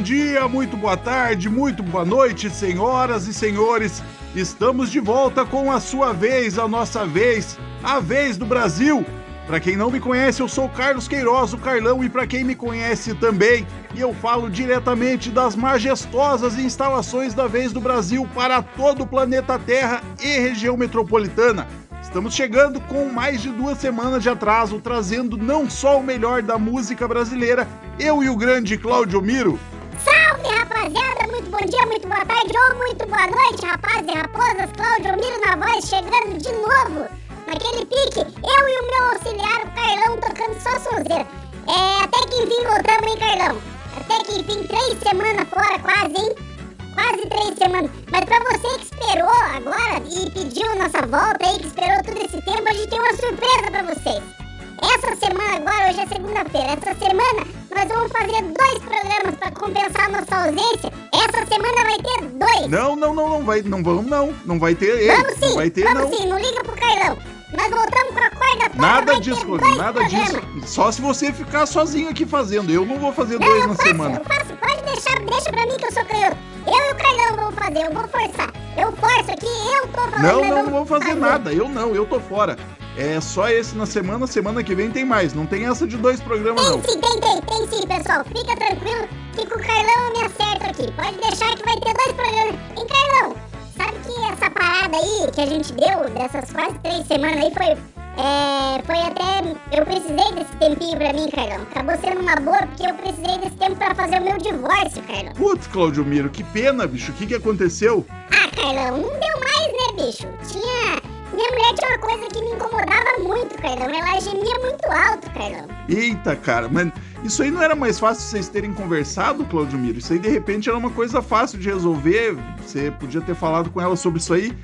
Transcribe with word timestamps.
dia, 0.00 0.48
muito 0.48 0.76
boa 0.76 0.96
tarde, 0.96 1.48
muito 1.48 1.82
boa 1.82 2.04
noite, 2.04 2.48
senhoras 2.48 3.26
e 3.26 3.34
senhores. 3.34 4.02
Estamos 4.34 4.90
de 4.90 4.98
volta 4.98 5.44
com 5.44 5.70
a 5.70 5.78
sua 5.78 6.12
vez, 6.12 6.58
a 6.58 6.66
nossa 6.66 7.04
vez, 7.04 7.58
a 7.82 8.00
vez 8.00 8.36
do 8.36 8.46
Brasil. 8.46 9.04
Para 9.46 9.60
quem 9.60 9.76
não 9.76 9.90
me 9.90 10.00
conhece, 10.00 10.40
eu 10.40 10.48
sou 10.48 10.68
Carlos 10.68 11.06
Queiroz, 11.06 11.52
o 11.52 11.58
Carlão, 11.58 12.02
e 12.02 12.08
para 12.08 12.26
quem 12.26 12.44
me 12.44 12.54
conhece 12.54 13.14
também, 13.14 13.66
eu 13.96 14.14
falo 14.14 14.48
diretamente 14.48 15.28
das 15.28 15.54
majestosas 15.54 16.58
instalações 16.58 17.34
da 17.34 17.46
Vez 17.46 17.72
do 17.72 17.80
Brasil 17.80 18.26
para 18.34 18.62
todo 18.62 19.02
o 19.02 19.06
planeta 19.06 19.58
Terra 19.58 20.02
e 20.22 20.38
região 20.38 20.76
metropolitana. 20.76 21.66
Estamos 22.00 22.34
chegando 22.34 22.80
com 22.82 23.06
mais 23.06 23.42
de 23.42 23.50
duas 23.50 23.78
semanas 23.78 24.22
de 24.22 24.28
atraso, 24.30 24.80
trazendo 24.80 25.36
não 25.36 25.68
só 25.68 25.98
o 25.98 26.02
melhor 26.02 26.42
da 26.42 26.56
música 26.56 27.06
brasileira, 27.06 27.68
eu 27.98 28.22
e 28.22 28.30
o 28.30 28.36
grande 28.36 28.78
Cláudio 28.78 29.20
Miro. 29.20 29.58
Salve, 30.04 30.48
rapaziada! 30.48 31.26
Muito 31.30 31.50
bom 31.50 31.58
dia, 31.58 31.86
muito 31.86 32.08
boa 32.08 32.24
tarde 32.24 32.52
ou 32.56 32.76
muito 32.76 33.06
boa 33.06 33.26
noite, 33.26 33.66
rapazes 33.66 34.08
e 34.08 34.16
raposas. 34.16 34.70
Cláudio 34.76 35.16
Miro 35.16 35.40
na 35.44 35.56
voz, 35.56 35.84
chegando 35.88 36.38
de 36.38 36.52
novo 36.52 37.08
naquele 37.46 37.84
pique. 37.84 38.20
Eu 38.20 38.68
e 38.68 38.78
o 38.78 38.86
meu 38.90 39.12
auxiliar, 39.12 39.60
o 39.64 39.70
Carlão, 39.74 40.16
tocando 40.18 40.60
só 40.60 40.78
sonzeira. 40.80 41.26
É, 41.68 42.04
até 42.04 42.18
que 42.28 42.42
enfim 42.42 42.62
voltamos, 42.64 43.12
hein, 43.12 43.18
Carlão? 43.18 43.62
Até 43.96 44.24
que 44.24 44.40
enfim, 44.40 44.66
três 44.66 44.98
semanas 45.02 45.48
fora 45.48 45.78
quase, 45.80 46.16
hein? 46.16 46.50
quase 46.94 47.26
três 47.28 47.58
semanas. 47.58 47.90
Mas 48.10 48.24
pra 48.24 48.38
você 48.40 48.78
que 48.78 48.84
esperou 48.84 49.28
agora 49.28 50.02
e 50.10 50.30
pediu 50.30 50.76
nossa 50.76 51.06
volta 51.06 51.46
aí, 51.46 51.58
que 51.58 51.66
esperou 51.66 52.02
todo 52.04 52.18
esse 52.18 52.40
tempo, 52.42 52.68
a 52.68 52.72
gente 52.72 52.88
tem 52.88 52.98
uma 52.98 53.14
surpresa 53.14 53.70
pra 53.70 53.82
vocês. 53.82 54.39
Essa 54.82 55.14
semana 55.16 55.56
agora, 55.56 55.90
hoje 55.90 56.00
é 56.00 56.06
segunda-feira, 56.06 56.68
essa 56.72 56.98
semana 56.98 57.46
nós 57.74 57.88
vamos 57.88 58.12
fazer 58.12 58.42
dois 58.42 58.78
programas 58.78 59.34
pra 59.38 59.50
compensar 59.52 60.04
a 60.06 60.08
nossa 60.08 60.36
ausência. 60.44 60.92
Essa 61.12 61.46
semana 61.46 61.82
vai 61.82 61.98
ter 61.98 62.26
dois. 62.26 62.66
Não, 62.68 62.96
não, 62.96 63.14
não, 63.14 63.28
não 63.28 63.44
vai, 63.44 63.62
não 63.62 63.82
vamos 63.82 64.06
não. 64.06 64.34
Não 64.44 64.58
vai 64.58 64.74
ter 64.74 64.86
ele. 65.00 65.14
Vamos 65.22 65.34
sim, 65.38 65.46
não 65.48 65.54
vai 65.54 65.70
ter 65.70 65.82
vamos 65.84 66.02
não. 66.02 66.12
sim, 66.12 66.26
não 66.26 66.38
liga 66.38 66.62
pro 66.64 66.72
Carlão. 66.76 67.18
Nós 67.52 67.68
voltamos 67.70 68.12
com 68.12 68.20
a 68.20 68.30
corda 68.30 68.70
toda, 68.70 68.76
Nada 68.80 69.20
disso, 69.20 69.46
nada 69.76 69.92
programas. 70.00 70.08
disso. 70.10 70.40
Só 70.66 70.90
se 70.92 71.00
você 71.02 71.32
ficar 71.32 71.66
sozinho 71.66 72.08
aqui 72.08 72.24
fazendo. 72.24 72.70
Eu 72.72 72.86
não 72.86 72.98
vou 72.98 73.12
fazer 73.12 73.38
Não, 73.38 73.46
dois 73.46 73.66
na 73.66 73.74
faço, 73.74 73.88
semana. 73.88 74.18
eu 74.18 74.24
faço. 74.24 74.54
Pode 74.56 74.82
deixar, 74.82 75.18
deixa 75.20 75.50
pra 75.50 75.66
mim 75.66 75.76
que 75.76 75.86
eu 75.86 75.92
sou 75.92 76.04
canhoto. 76.04 76.36
Eu 76.66 76.72
e 76.74 76.92
o 76.92 76.96
Carlão 76.96 77.36
vamos 77.36 77.54
fazer, 77.54 77.86
eu 77.86 77.92
vou 77.92 78.08
forçar. 78.08 78.52
Eu 78.76 78.92
forço 78.92 79.30
aqui, 79.30 79.76
eu 79.76 79.88
tô 79.88 80.00
falando. 80.00 80.22
Não, 80.22 80.44
não, 80.44 80.62
não 80.64 80.70
vou 80.70 80.86
fazer 80.86 81.14
nada. 81.14 81.52
Eu 81.52 81.68
não, 81.68 81.94
eu 81.94 82.06
tô 82.06 82.20
fora. 82.20 82.56
É 83.00 83.18
só 83.18 83.48
esse 83.48 83.74
na 83.74 83.86
semana, 83.86 84.26
semana 84.26 84.62
que 84.62 84.74
vem 84.74 84.90
tem 84.90 85.06
mais. 85.06 85.32
Não 85.32 85.46
tem 85.46 85.66
essa 85.66 85.86
de 85.86 85.96
dois 85.96 86.20
programas, 86.20 86.62
não. 86.62 86.78
Tem 86.82 86.92
sim, 86.92 87.00
tem, 87.00 87.18
tem, 87.18 87.40
tem 87.40 87.66
sim, 87.66 87.86
pessoal. 87.86 88.22
Fica 88.26 88.54
tranquilo 88.54 89.08
que 89.32 89.46
com 89.46 89.58
o 89.58 89.62
Carlão 89.62 90.06
eu 90.06 90.18
me 90.18 90.26
acerto 90.26 90.66
aqui. 90.66 90.92
Pode 90.92 91.16
deixar 91.16 91.56
que 91.56 91.64
vai 91.64 91.80
ter 91.80 91.94
dois 91.94 92.12
programas. 92.12 92.54
Hein, 92.76 92.86
Carlão? 92.86 93.36
Sabe 93.74 93.98
que 94.04 94.12
essa 94.30 94.50
parada 94.50 94.96
aí 94.98 95.30
que 95.32 95.40
a 95.40 95.46
gente 95.46 95.72
deu 95.72 96.10
dessas 96.10 96.52
quase 96.52 96.78
três 96.80 97.06
semanas 97.06 97.42
aí 97.42 97.50
foi. 97.54 98.00
É, 98.22 98.82
foi 98.84 98.98
até. 98.98 99.78
Eu 99.78 99.86
precisei 99.86 100.34
desse 100.34 100.56
tempinho 100.58 100.98
pra 100.98 101.14
mim, 101.14 101.30
Carlão. 101.30 101.62
Acabou 101.62 101.96
sendo 102.02 102.20
uma 102.20 102.36
boa 102.36 102.66
porque 102.66 102.82
eu 102.82 102.94
precisei 102.96 103.38
desse 103.38 103.56
tempo 103.56 103.76
pra 103.76 103.94
fazer 103.94 104.20
o 104.20 104.24
meu 104.24 104.36
divórcio, 104.36 105.02
Carlão. 105.04 105.32
Putz, 105.36 105.66
Claudio 105.68 106.04
Miro, 106.04 106.28
que 106.28 106.44
pena, 106.44 106.86
bicho. 106.86 107.12
O 107.12 107.14
que, 107.14 107.26
que 107.26 107.34
aconteceu? 107.34 108.04
Ah, 108.10 108.54
Carlão, 108.54 108.98
não 108.98 109.08
deu 109.08 109.40
mais, 109.40 109.72
né, 109.72 110.04
bicho? 110.04 110.28
Tinha. 110.52 111.19
Minha 111.32 111.50
mulher 111.50 111.74
tinha 111.74 111.90
uma 111.90 111.98
coisa 111.98 112.28
que 112.28 112.40
me 112.42 112.50
incomodava 112.50 113.18
muito, 113.22 113.62
Carlão. 113.62 113.88
Ela 113.88 114.20
gemia 114.20 114.58
muito 114.60 114.84
alto, 114.86 115.30
Carlão. 115.30 115.68
Eita, 115.88 116.34
cara, 116.36 116.68
mas 116.68 116.92
isso 117.22 117.42
aí 117.42 117.50
não 117.50 117.62
era 117.62 117.74
mais 117.74 117.98
fácil 117.98 118.22
vocês 118.24 118.48
terem 118.48 118.72
conversado, 118.72 119.44
Claudio 119.44 119.78
Miro? 119.78 119.98
Isso 119.98 120.12
aí, 120.12 120.18
de 120.18 120.28
repente, 120.28 120.68
era 120.68 120.76
uma 120.76 120.90
coisa 120.90 121.22
fácil 121.22 121.58
de 121.58 121.68
resolver. 121.68 122.36
Você 122.64 122.90
podia 122.90 123.20
ter 123.20 123.34
falado 123.34 123.70
com 123.70 123.80
ela 123.80 123.96
sobre 123.96 124.18
isso 124.20 124.32
aí. 124.34 124.56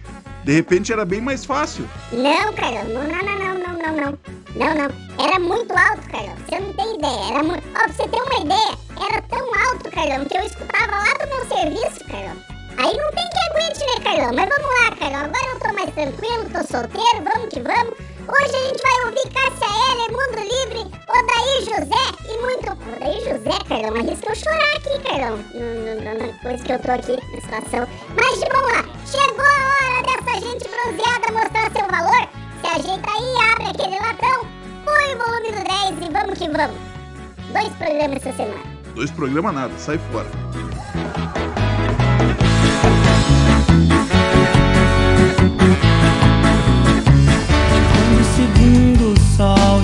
De 0.44 0.52
repente, 0.52 0.92
era 0.92 1.04
bem 1.04 1.20
mais 1.20 1.44
fácil. 1.44 1.88
Não, 2.12 2.52
Carlão, 2.52 2.84
não, 2.84 3.02
não, 3.02 3.22
não, 3.22 3.38
não, 3.38 3.58
não, 3.58 3.78
não, 3.78 3.96
não. 3.96 4.18
Não, 4.54 4.74
não. 4.74 5.24
Era 5.24 5.38
muito 5.38 5.72
alto, 5.76 6.08
Carlão. 6.08 6.34
Você 6.48 6.60
não 6.60 6.72
tem 6.72 6.96
ideia. 6.96 7.30
Era 7.30 7.42
muito. 7.42 7.64
Ó, 7.68 7.78
pra 7.78 7.88
você 7.88 8.08
ter 8.08 8.22
uma 8.22 8.40
ideia, 8.40 8.78
era 9.10 9.22
tão 9.22 9.70
alto, 9.70 9.90
Carlão, 9.90 10.24
que 10.24 10.36
eu 10.36 10.42
escutava 10.44 10.92
lá 10.92 11.12
do 11.14 11.28
meu 11.28 11.46
serviço, 11.46 12.04
Carlão. 12.10 12.55
Aí 12.78 12.94
não 12.96 13.10
tem 13.12 13.28
que 13.30 13.38
aguente, 13.50 13.80
né, 13.80 14.04
Carlão? 14.04 14.32
Mas 14.34 14.48
vamos 14.48 14.70
lá, 14.80 14.96
Carlão. 14.96 15.24
Agora 15.24 15.46
eu 15.46 15.58
tô 15.60 15.72
mais 15.72 15.90
tranquilo, 15.94 16.50
tô 16.50 16.66
solteiro, 16.66 17.24
vamos 17.24 17.48
que 17.48 17.60
vamos. 17.60 17.94
Hoje 18.28 18.56
a 18.56 18.66
gente 18.66 18.82
vai 18.82 19.00
ouvir 19.06 19.28
Cássia 19.32 19.68
Eller, 19.92 20.10
Mundo 20.12 20.40
Livre, 20.42 20.82
Odair 21.08 21.60
José 21.60 22.04
e 22.28 22.38
muito. 22.42 22.72
Odair 22.72 23.20
José, 23.20 23.58
Carlão, 23.68 23.96
arrisca 23.96 24.28
eu 24.28 24.34
chorar 24.34 24.76
aqui, 24.76 24.98
Carlão. 25.08 25.38
Na 26.02 26.42
coisa 26.42 26.64
que 26.64 26.72
eu 26.72 26.78
tô 26.80 26.90
aqui, 26.92 27.16
na 27.32 27.40
situação. 27.40 27.88
Mas 28.14 28.40
vamos 28.40 28.72
lá. 28.72 28.84
Chegou 29.06 29.44
a 29.44 29.58
hora 29.72 30.02
dessa 30.02 30.40
gente 30.40 30.68
bronzeada 30.68 31.32
mostrar 31.32 31.70
seu 31.72 31.86
valor. 31.88 32.28
Se 32.60 32.66
ajeita 32.66 33.10
aí, 33.10 33.52
abre 33.52 33.68
aquele 33.68 33.98
latão, 34.00 34.46
põe 34.84 35.14
o 35.14 35.18
volume 35.18 35.52
do 35.52 35.62
10 35.64 36.08
e 36.08 36.12
vamos 36.12 36.38
que 36.38 36.48
vamos. 36.48 36.76
Dois 37.52 37.72
programas 37.74 38.26
essa 38.26 38.36
semana. 38.36 38.76
Dois 38.94 39.10
programas 39.12 39.54
nada, 39.54 39.78
sai 39.78 39.98
fora. 40.10 40.26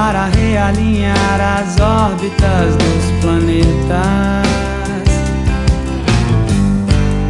para 0.00 0.26
realinhar 0.26 1.40
as 1.58 1.80
órbitas 1.80 2.76
dos 2.76 3.20
planetas, 3.20 4.46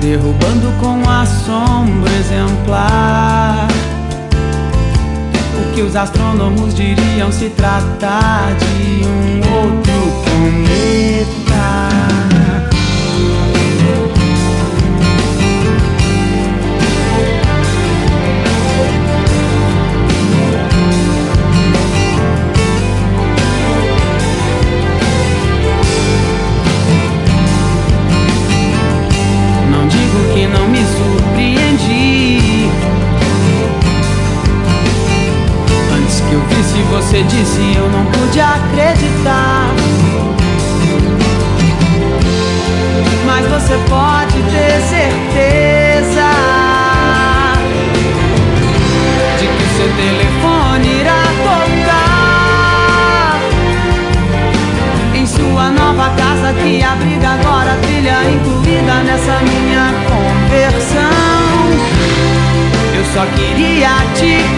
derrubando 0.02 0.70
com 0.78 1.08
assombro 1.08 2.06
exemplar 2.20 3.68
o 5.58 5.74
que 5.74 5.80
os 5.80 5.96
astrônomos 5.96 6.74
diriam 6.74 7.32
se 7.32 7.48
tratar 7.48 8.52
de 8.58 9.06
um 9.06 9.40
outro 9.62 9.92
cometa. 10.26 11.47
Você 37.18 37.24
disse 37.24 37.74
eu 37.76 37.90
não 37.90 38.04
pude 38.06 38.40
acreditar. 38.40 39.74
Mas 43.26 43.44
você 43.46 43.76
pode 43.88 44.40
ter 44.52 44.80
certeza 44.82 46.30
de 49.38 49.46
que 49.46 49.64
o 49.64 49.68
seu 49.76 49.88
telefone 49.96 51.00
irá 51.00 51.22
tocar 51.42 53.40
em 55.14 55.26
sua 55.26 55.70
nova 55.70 56.10
casa 56.10 56.52
que 56.54 56.82
abriga 56.84 57.30
agora 57.30 57.72
a 57.72 57.76
trilha 57.78 58.30
incluída 58.30 59.02
nessa 59.02 59.40
minha 59.40 59.92
conversão. 60.08 61.48
Eu 62.96 63.04
só 63.12 63.26
queria 63.36 63.90
te 64.14 64.57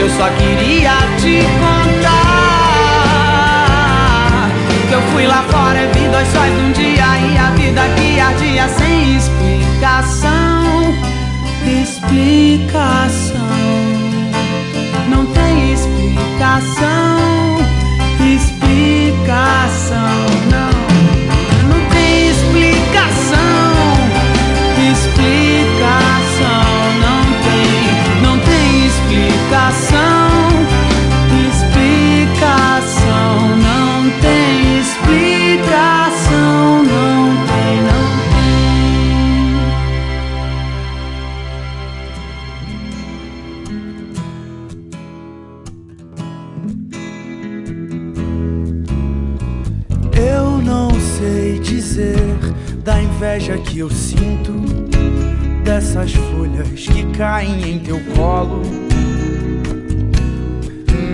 Eu 0.00 0.08
só 0.10 0.28
queria 0.30 0.94
te 1.20 1.44
contar 1.60 2.02
que 4.88 4.94
eu 4.94 5.02
fui 5.12 5.26
lá 5.26 5.44
fora 5.48 5.78
e 5.82 5.86
vi 5.88 6.08
dois 6.08 6.28
sóis 6.28 6.52
num 6.54 6.72
dia 6.72 7.04
e 7.18 7.38
a 7.38 7.50
vida 7.50 7.82
que 7.96 8.18
ardia 8.18 8.68
sem 8.68 9.16
explicação. 9.16 10.62
Explicação. 11.82 13.42
Não 15.08 15.26
tem 15.26 15.72
explicação, 15.72 17.18
explicação, 18.34 20.00
dizer 51.58 52.16
da 52.84 53.00
inveja 53.00 53.56
que 53.58 53.78
eu 53.78 53.90
sinto 53.90 54.52
dessas 55.64 56.12
folhas 56.12 56.68
que 56.68 57.04
caem 57.16 57.70
em 57.70 57.78
teu 57.78 58.00
colo 58.16 58.62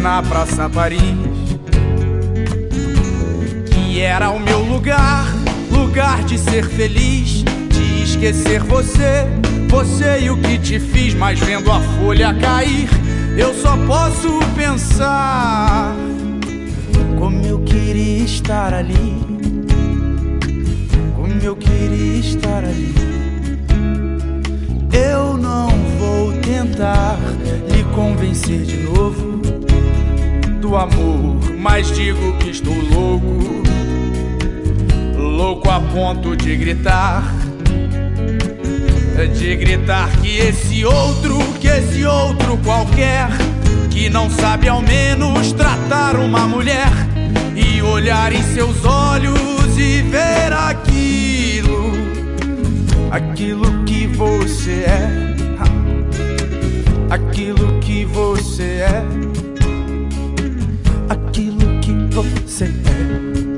na 0.01 0.23
Praça 0.23 0.69
Paris, 0.71 1.01
que 3.71 4.01
era 4.01 4.31
o 4.31 4.41
meu 4.41 4.61
lugar, 4.61 5.27
lugar 5.71 6.23
de 6.25 6.39
ser 6.39 6.65
feliz, 6.65 7.45
de 7.69 8.03
esquecer 8.05 8.63
você, 8.63 9.27
você 9.69 10.21
e 10.21 10.31
o 10.31 10.37
que 10.39 10.59
te 10.59 10.79
fiz, 10.79 11.15
mas 11.15 11.39
vendo 11.41 11.71
a 11.71 11.81
folha 11.81 12.33
cair, 12.35 12.89
eu 13.37 13.53
só 13.55 13.77
posso 13.87 14.39
pensar 14.57 15.95
como 17.19 17.45
eu 17.45 17.59
queria 17.61 18.25
estar 18.25 18.73
ali. 18.73 19.28
Estar 22.17 22.65
ali. 22.65 22.95
Eu 24.93 25.37
não 25.37 25.69
vou 25.99 26.33
tentar 26.41 27.19
lhe 27.71 27.85
convencer 27.95 28.63
de 28.65 28.77
novo 28.79 29.41
do 30.61 30.77
amor, 30.77 31.41
mas 31.59 31.91
digo 31.95 32.37
que 32.39 32.51
estou 32.51 32.75
louco. 32.75 33.63
Louco 35.17 35.71
a 35.71 35.81
ponto 35.81 36.37
de 36.37 36.57
gritar. 36.57 37.35
De 39.37 39.57
gritar 39.57 40.09
que 40.21 40.39
esse 40.39 40.85
outro, 40.85 41.39
que 41.61 41.67
esse 41.67 42.05
outro 42.05 42.57
qualquer, 42.59 43.29
que 43.91 44.09
não 44.09 44.31
sabe 44.31 44.69
ao 44.69 44.81
menos 44.81 45.53
tratar 45.53 46.17
uma 46.17 46.47
mulher 46.47 46.89
e 47.57 47.83
olhar 47.83 48.33
em 48.33 48.43
seus 48.55 48.85
olhos 48.85 49.77
e 49.77 50.03
ver 50.03 50.53
aquilo, 50.53 51.28
aquilo 53.11 53.85
que 53.85 54.07
você 54.07 54.85
é, 54.85 55.35
aquilo 57.11 57.79
que 57.81 58.05
você 58.05 58.63
é, 58.63 59.05
aquilo 61.09 61.81
que 61.81 61.93
você 62.15 62.65
é. 62.65 63.58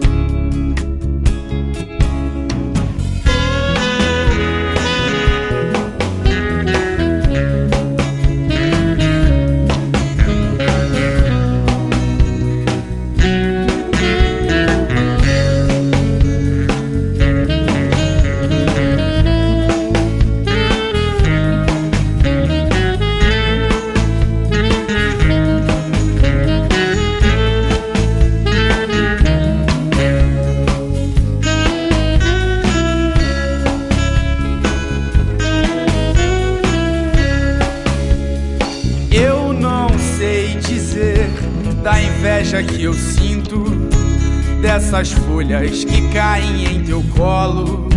Dessas 44.91 45.13
folhas 45.13 45.85
que 45.85 46.09
caem 46.09 46.65
em 46.65 46.83
teu 46.83 47.01
colo 47.17 47.89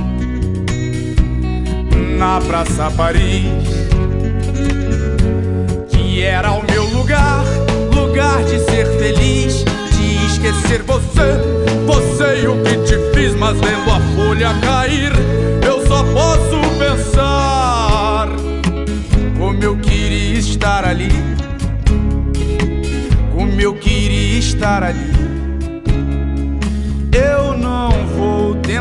na 2.20 2.40
Praça 2.40 2.92
Paris, 2.92 3.48
que 5.90 6.22
era 6.22 6.52
o 6.52 6.64
meu 6.72 6.84
lugar, 6.90 7.44
lugar 7.96 8.44
de 8.44 8.60
ser 8.60 8.86
feliz, 9.00 9.66
de 9.92 10.26
esquecer 10.28 10.84
você, 10.84 11.34
você 11.88 12.44
e 12.44 12.48
o 12.48 12.62
que 12.62 12.78
te 12.86 12.96
fiz, 13.16 13.34
mas 13.36 13.58
vendo 13.60 13.90
a 13.90 14.00
folha 14.16 14.54
cair, 14.62 15.12
eu 15.66 15.88
só 15.88 16.04
posso 16.04 16.62
pensar 16.78 18.28
como 19.40 19.64
eu 19.64 19.76
queria 19.78 20.38
estar 20.38 20.86
ali. 20.86 21.12
Como 23.36 23.60
eu 23.60 23.74
queria 23.74 24.38
estar 24.38 24.84
ali. 24.84 25.12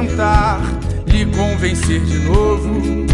Tentar 0.06 0.60
lhe 1.06 1.24
convencer 1.26 2.00
de 2.00 2.18
novo 2.20 3.06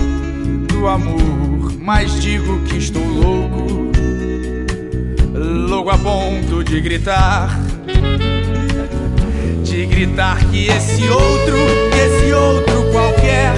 do 0.69 0.89
amor, 0.89 1.73
mas 1.79 2.21
digo 2.21 2.61
que 2.65 2.79
estou 2.79 3.05
louco. 3.05 3.91
Louco 5.35 5.91
a 5.91 5.99
ponto 5.99 6.65
de 6.65 6.81
gritar. 6.81 7.61
De 9.63 9.87
gritar 9.87 10.39
que 10.51 10.69
esse 10.69 11.07
outro, 11.09 11.57
que 11.93 11.99
esse 11.99 12.33
outro 12.33 12.91
qualquer, 12.91 13.53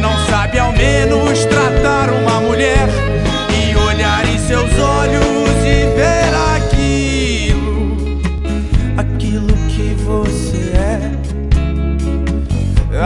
não 0.00 0.16
sabe 0.26 0.58
ao 0.58 0.72
menos 0.72 1.44
tratar 1.44 2.10
uma 2.10 2.40
mulher 2.40 2.88
e 3.54 3.76
olhar 3.76 4.26
em 4.28 4.38
seus 4.38 4.70
olhos 4.78 5.49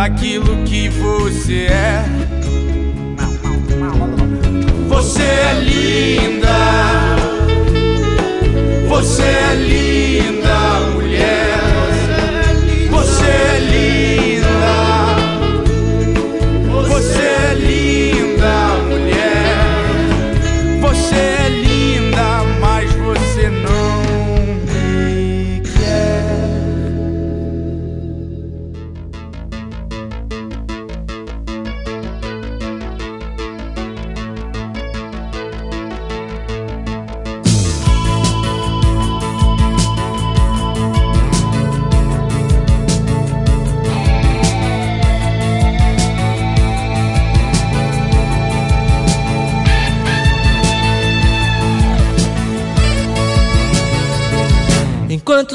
aquilo 0.05 0.63
que 0.65 0.89
você 0.91 1.67
é. 1.67 2.05
Você 4.89 5.23
é 5.23 5.55
linda, 5.55 7.17
você 8.87 9.23
é 9.23 9.55
linda, 9.55 10.81
mulher. 10.93 11.59
Você 12.91 13.25
é 13.25 13.59
linda, 13.73 14.77
você 16.79 17.23
é 17.23 17.55
linda, 17.55 18.55
mulher. 18.89 19.57
Você 20.83 21.15
é 21.15 21.44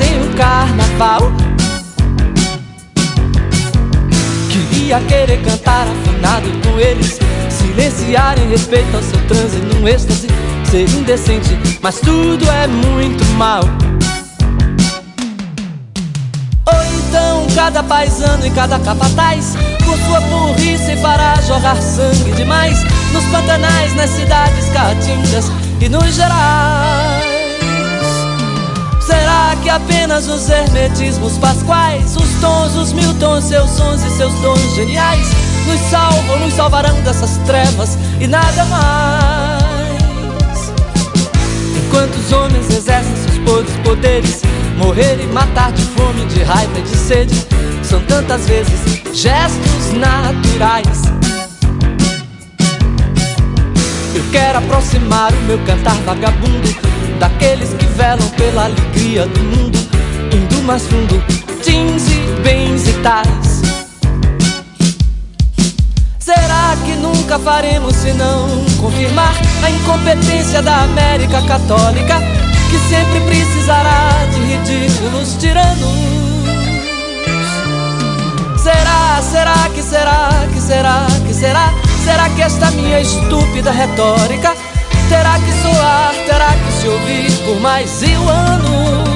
fazem 0.00 0.22
o 0.22 0.34
carnaval. 0.34 1.32
Queria 4.50 5.00
querer 5.00 5.42
cantar 5.42 5.86
afinado 5.86 6.48
com 6.62 6.80
eles 6.80 7.18
Silenciar 7.48 8.38
em 8.38 8.48
respeito 8.48 8.96
ao 8.96 9.02
seu 9.02 9.18
transe 9.28 9.58
num 9.58 9.86
êxtase 9.86 10.26
Ser 10.70 10.88
indecente, 10.90 11.56
mas 11.80 12.00
tudo 12.00 12.48
é 12.48 12.66
muito 12.66 13.24
mal. 13.36 13.62
Ou 16.66 16.84
então 16.84 17.46
cada 17.54 17.82
paisano 17.82 18.46
e 18.46 18.50
cada 18.50 18.78
capataz 18.78 19.56
Com 19.84 19.96
sua 20.06 20.20
burrice 20.20 20.96
fará 20.96 21.34
jorrar 21.46 21.80
sangue 21.80 22.32
demais 22.32 22.82
Nos 23.12 23.24
pantanais, 23.26 23.94
nas 23.94 24.10
cidades 24.10 24.68
caatingas 24.70 25.50
e 25.80 25.88
nos 25.88 26.14
gerais 26.14 27.19
Será 29.10 29.56
que 29.60 29.68
apenas 29.68 30.28
os 30.28 30.48
hermetismos 30.48 31.36
pasquais 31.38 32.14
Os 32.14 32.40
tons, 32.40 32.76
os 32.76 32.92
mil 32.92 33.12
tons, 33.14 33.42
seus 33.42 33.68
sons 33.70 34.04
e 34.04 34.10
seus 34.16 34.32
dons 34.34 34.76
geniais 34.76 35.26
Nos 35.66 35.80
salvam, 35.90 36.38
nos 36.38 36.54
salvarão 36.54 36.94
dessas 37.02 37.36
trevas 37.38 37.98
e 38.20 38.28
nada 38.28 38.64
mais? 38.66 39.60
Enquanto 41.76 42.14
os 42.14 42.32
homens 42.32 42.70
exercem 42.70 43.16
seus 43.16 43.38
podres 43.38 43.76
poderes 43.78 44.42
Morrer 44.78 45.18
e 45.20 45.26
matar 45.26 45.72
de 45.72 45.82
fome, 45.82 46.24
de 46.26 46.44
raiva 46.44 46.78
e 46.78 46.82
de 46.82 46.96
sede 46.96 47.34
São 47.82 48.00
tantas 48.02 48.46
vezes 48.46 48.80
gestos 49.12 49.92
naturais. 49.92 51.02
Eu 54.14 54.22
quero 54.30 54.58
aproximar 54.58 55.32
o 55.32 55.42
meu 55.46 55.58
cantar 55.64 55.96
vagabundo 56.06 56.89
Daqueles 57.20 57.74
que 57.74 57.86
velam 57.86 58.28
pela 58.30 58.64
alegria 58.64 59.26
do 59.26 59.40
mundo 59.40 59.78
Indo 60.32 60.62
mais 60.62 60.82
fundo, 60.86 61.22
jeans 61.64 62.08
e 62.08 62.40
bens 62.42 62.88
e 62.88 62.92
tais. 63.02 63.60
Será 66.18 66.76
que 66.84 66.92
nunca 66.92 67.38
faremos 67.38 67.94
senão 67.96 68.48
confirmar 68.80 69.34
a 69.64 69.70
incompetência 69.70 70.62
da 70.62 70.82
América 70.84 71.42
Católica 71.42 72.20
Que 72.70 72.78
sempre 72.88 73.20
precisará 73.26 74.10
de 74.32 74.40
ridículos 74.40 75.36
tiranos? 75.40 76.10
Será, 78.56 79.20
será 79.22 79.68
que 79.74 79.82
será, 79.82 80.28
que 80.52 80.60
será, 80.60 81.06
que 81.26 81.34
será? 81.34 81.74
Será 82.04 82.28
que 82.30 82.42
esta 82.42 82.70
minha 82.70 83.00
estúpida 83.00 83.70
retórica 83.72 84.54
Terá 85.10 85.40
que 85.40 85.52
soar, 85.60 86.14
terá 86.24 86.54
que 86.54 86.70
se 86.70 86.86
ouvir 86.86 87.32
por 87.44 87.60
mais 87.60 88.00
mil 88.00 88.28
anos 88.28 89.09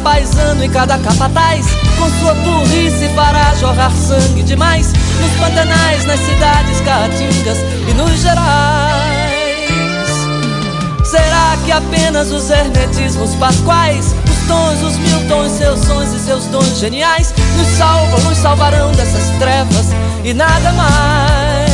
paisano 0.00 0.64
e 0.64 0.68
cada 0.68 0.98
capataz 0.98 1.66
Com 1.98 2.10
sua 2.18 2.34
burrice 2.34 3.08
fará 3.14 3.54
jorrar 3.54 3.92
sangue 3.92 4.42
demais 4.42 4.92
Nos 5.20 5.32
pantanais, 5.38 6.04
nas 6.04 6.20
cidades 6.20 6.80
caatingas 6.80 7.58
e 7.88 7.94
nos 7.94 8.20
gerais. 8.20 9.00
Será 11.04 11.56
que 11.64 11.72
apenas 11.72 12.30
os 12.30 12.50
hermetismos 12.50 13.34
pasquais 13.34 14.14
Os 14.30 14.46
tons, 14.46 14.82
os 14.82 14.96
mil 14.98 15.28
tons, 15.28 15.52
seus 15.52 15.80
sons 15.80 16.12
e 16.12 16.20
seus 16.20 16.44
dons 16.46 16.78
geniais 16.78 17.34
Nos 17.56 17.66
salvam, 17.76 18.20
nos 18.20 18.38
salvarão 18.38 18.92
dessas 18.92 19.28
trevas 19.38 19.86
e 20.24 20.32
nada 20.32 20.72
mais? 20.72 21.70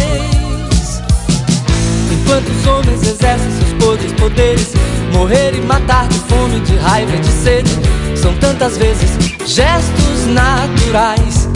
Enquanto 2.10 2.48
os 2.48 2.66
homens 2.66 3.02
exercem 3.02 3.50
seus 3.58 3.72
podres 3.74 4.12
poderes 4.12 4.72
Morrer 5.12 5.54
e 5.54 5.60
matar 5.60 6.08
de 6.08 6.18
fome, 6.20 6.60
de 6.60 6.76
raiva 6.76 7.14
e 7.14 7.20
de 7.20 7.28
sede 7.28 7.95
São 8.20 8.34
tantas 8.38 8.76
vezes 8.76 9.10
gestos 9.46 10.26
naturais. 10.26 11.48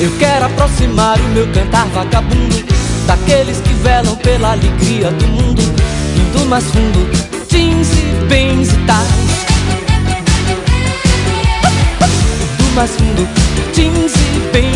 Eu 0.00 0.10
quero 0.18 0.46
aproximar 0.46 1.18
o 1.20 1.28
meu 1.34 1.46
cantar 1.52 1.86
vagabundo 1.88 2.56
Daqueles 3.06 3.58
que 3.58 3.74
velam 3.82 4.16
pela 4.16 4.52
alegria 4.52 5.10
do 5.10 5.26
mundo 5.28 5.60
Indo 6.16 6.46
mais 6.46 6.64
fundo, 6.64 7.08
jeans 7.48 7.88
e 7.92 8.26
bens 8.26 8.72
e 8.72 8.76
tais. 8.86 9.08
Indo 12.52 12.74
mais 12.74 12.90
fundo, 12.92 13.28
jeans 13.74 14.12
e 14.14 14.50
bens 14.52 14.69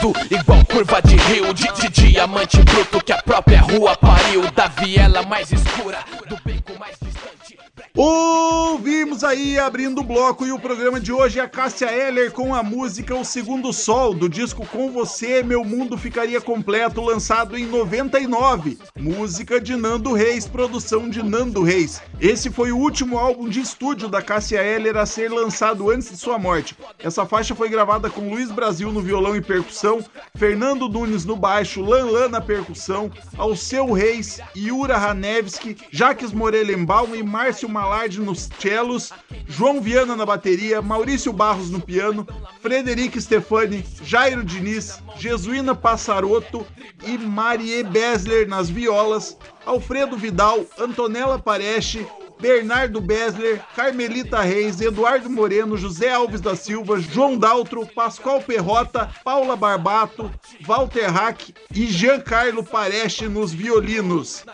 falado, 0.00 0.12
igual 0.30 0.64
curva 0.64 1.02
de 1.02 1.16
rio 1.16 1.52
de, 1.52 1.66
de 1.72 1.88
diamante 1.88 2.62
bruto 2.62 3.02
que 3.04 3.12
a 3.12 3.22
própria 3.22 3.60
rua 3.60 3.96
pariu. 3.96 4.50
da 4.50 4.66
viela 4.66 5.22
mais 5.22 5.52
escura, 5.52 5.98
do 6.28 6.36
beco 6.44 6.78
mais 6.78 6.96
distante. 7.00 7.58
Ouvimos 7.94 9.09
aí 9.24 9.58
abrindo 9.58 10.00
o 10.00 10.04
bloco 10.04 10.46
e 10.46 10.52
o 10.52 10.58
programa 10.58 11.00
de 11.00 11.12
hoje 11.12 11.38
é 11.38 11.42
a 11.42 11.48
Cássia 11.48 11.92
Eller 11.92 12.30
com 12.30 12.54
a 12.54 12.62
música 12.62 13.14
O 13.14 13.24
Segundo 13.24 13.72
Sol, 13.72 14.14
do 14.14 14.28
disco 14.28 14.66
Com 14.66 14.90
Você 14.92 15.42
Meu 15.42 15.64
Mundo 15.64 15.98
Ficaria 15.98 16.40
Completo, 16.40 17.00
lançado 17.00 17.56
em 17.56 17.66
99. 17.66 18.78
Música 18.98 19.60
de 19.60 19.76
Nando 19.76 20.12
Reis, 20.12 20.46
produção 20.46 21.08
de 21.08 21.22
Nando 21.22 21.62
Reis. 21.62 22.00
Esse 22.20 22.50
foi 22.50 22.72
o 22.72 22.78
último 22.78 23.18
álbum 23.18 23.48
de 23.48 23.60
estúdio 23.60 24.08
da 24.08 24.22
Cássia 24.22 24.62
Eller 24.62 24.96
a 24.96 25.04
ser 25.04 25.30
lançado 25.30 25.90
antes 25.90 26.10
de 26.10 26.16
sua 26.16 26.38
morte. 26.38 26.76
Essa 26.98 27.26
faixa 27.26 27.54
foi 27.54 27.68
gravada 27.68 28.08
com 28.08 28.30
Luiz 28.30 28.50
Brasil 28.50 28.92
no 28.92 29.00
violão 29.00 29.34
e 29.34 29.40
percussão, 29.40 30.04
Fernando 30.36 30.88
Nunes 30.88 31.24
no 31.24 31.36
baixo, 31.36 31.82
Lan 31.82 32.06
Lan 32.06 32.28
na 32.28 32.40
percussão, 32.40 33.10
Alceu 33.36 33.92
Reis, 33.92 34.40
Yura 34.56 34.96
Hanevski, 34.96 35.76
Jaques 35.90 36.32
Morelenbaum 36.32 37.14
e 37.14 37.22
Márcio 37.22 37.68
Malardi 37.68 38.20
nos 38.20 38.48
cellos, 38.58 39.09
João 39.46 39.80
Viana 39.80 40.14
na 40.14 40.24
bateria, 40.24 40.80
Maurício 40.80 41.32
Barros 41.32 41.70
no 41.70 41.80
piano, 41.80 42.26
Frederico 42.60 43.20
Stefani, 43.20 43.84
Jairo 44.02 44.44
Diniz, 44.44 45.02
Jesuína 45.16 45.74
Passaroto 45.74 46.66
e 47.04 47.18
Marie 47.18 47.82
Besler 47.82 48.48
nas 48.48 48.70
violas, 48.70 49.36
Alfredo 49.66 50.16
Vidal, 50.16 50.64
Antonella 50.78 51.38
Pareche, 51.38 52.06
Bernardo 52.40 53.00
Besler, 53.00 53.60
Carmelita 53.76 54.40
Reis, 54.40 54.80
Eduardo 54.80 55.28
Moreno, 55.28 55.76
José 55.76 56.10
Alves 56.10 56.40
da 56.40 56.56
Silva, 56.56 56.98
João 56.98 57.38
Daltro, 57.38 57.86
Pascoal 57.86 58.40
Perrota, 58.40 59.10
Paula 59.22 59.54
Barbato, 59.56 60.30
Walter 60.66 61.10
Hack 61.10 61.50
e 61.74 61.86
Giancarlo 61.86 62.64
Pareche 62.64 63.28
nos 63.28 63.52
violinos. 63.52 64.44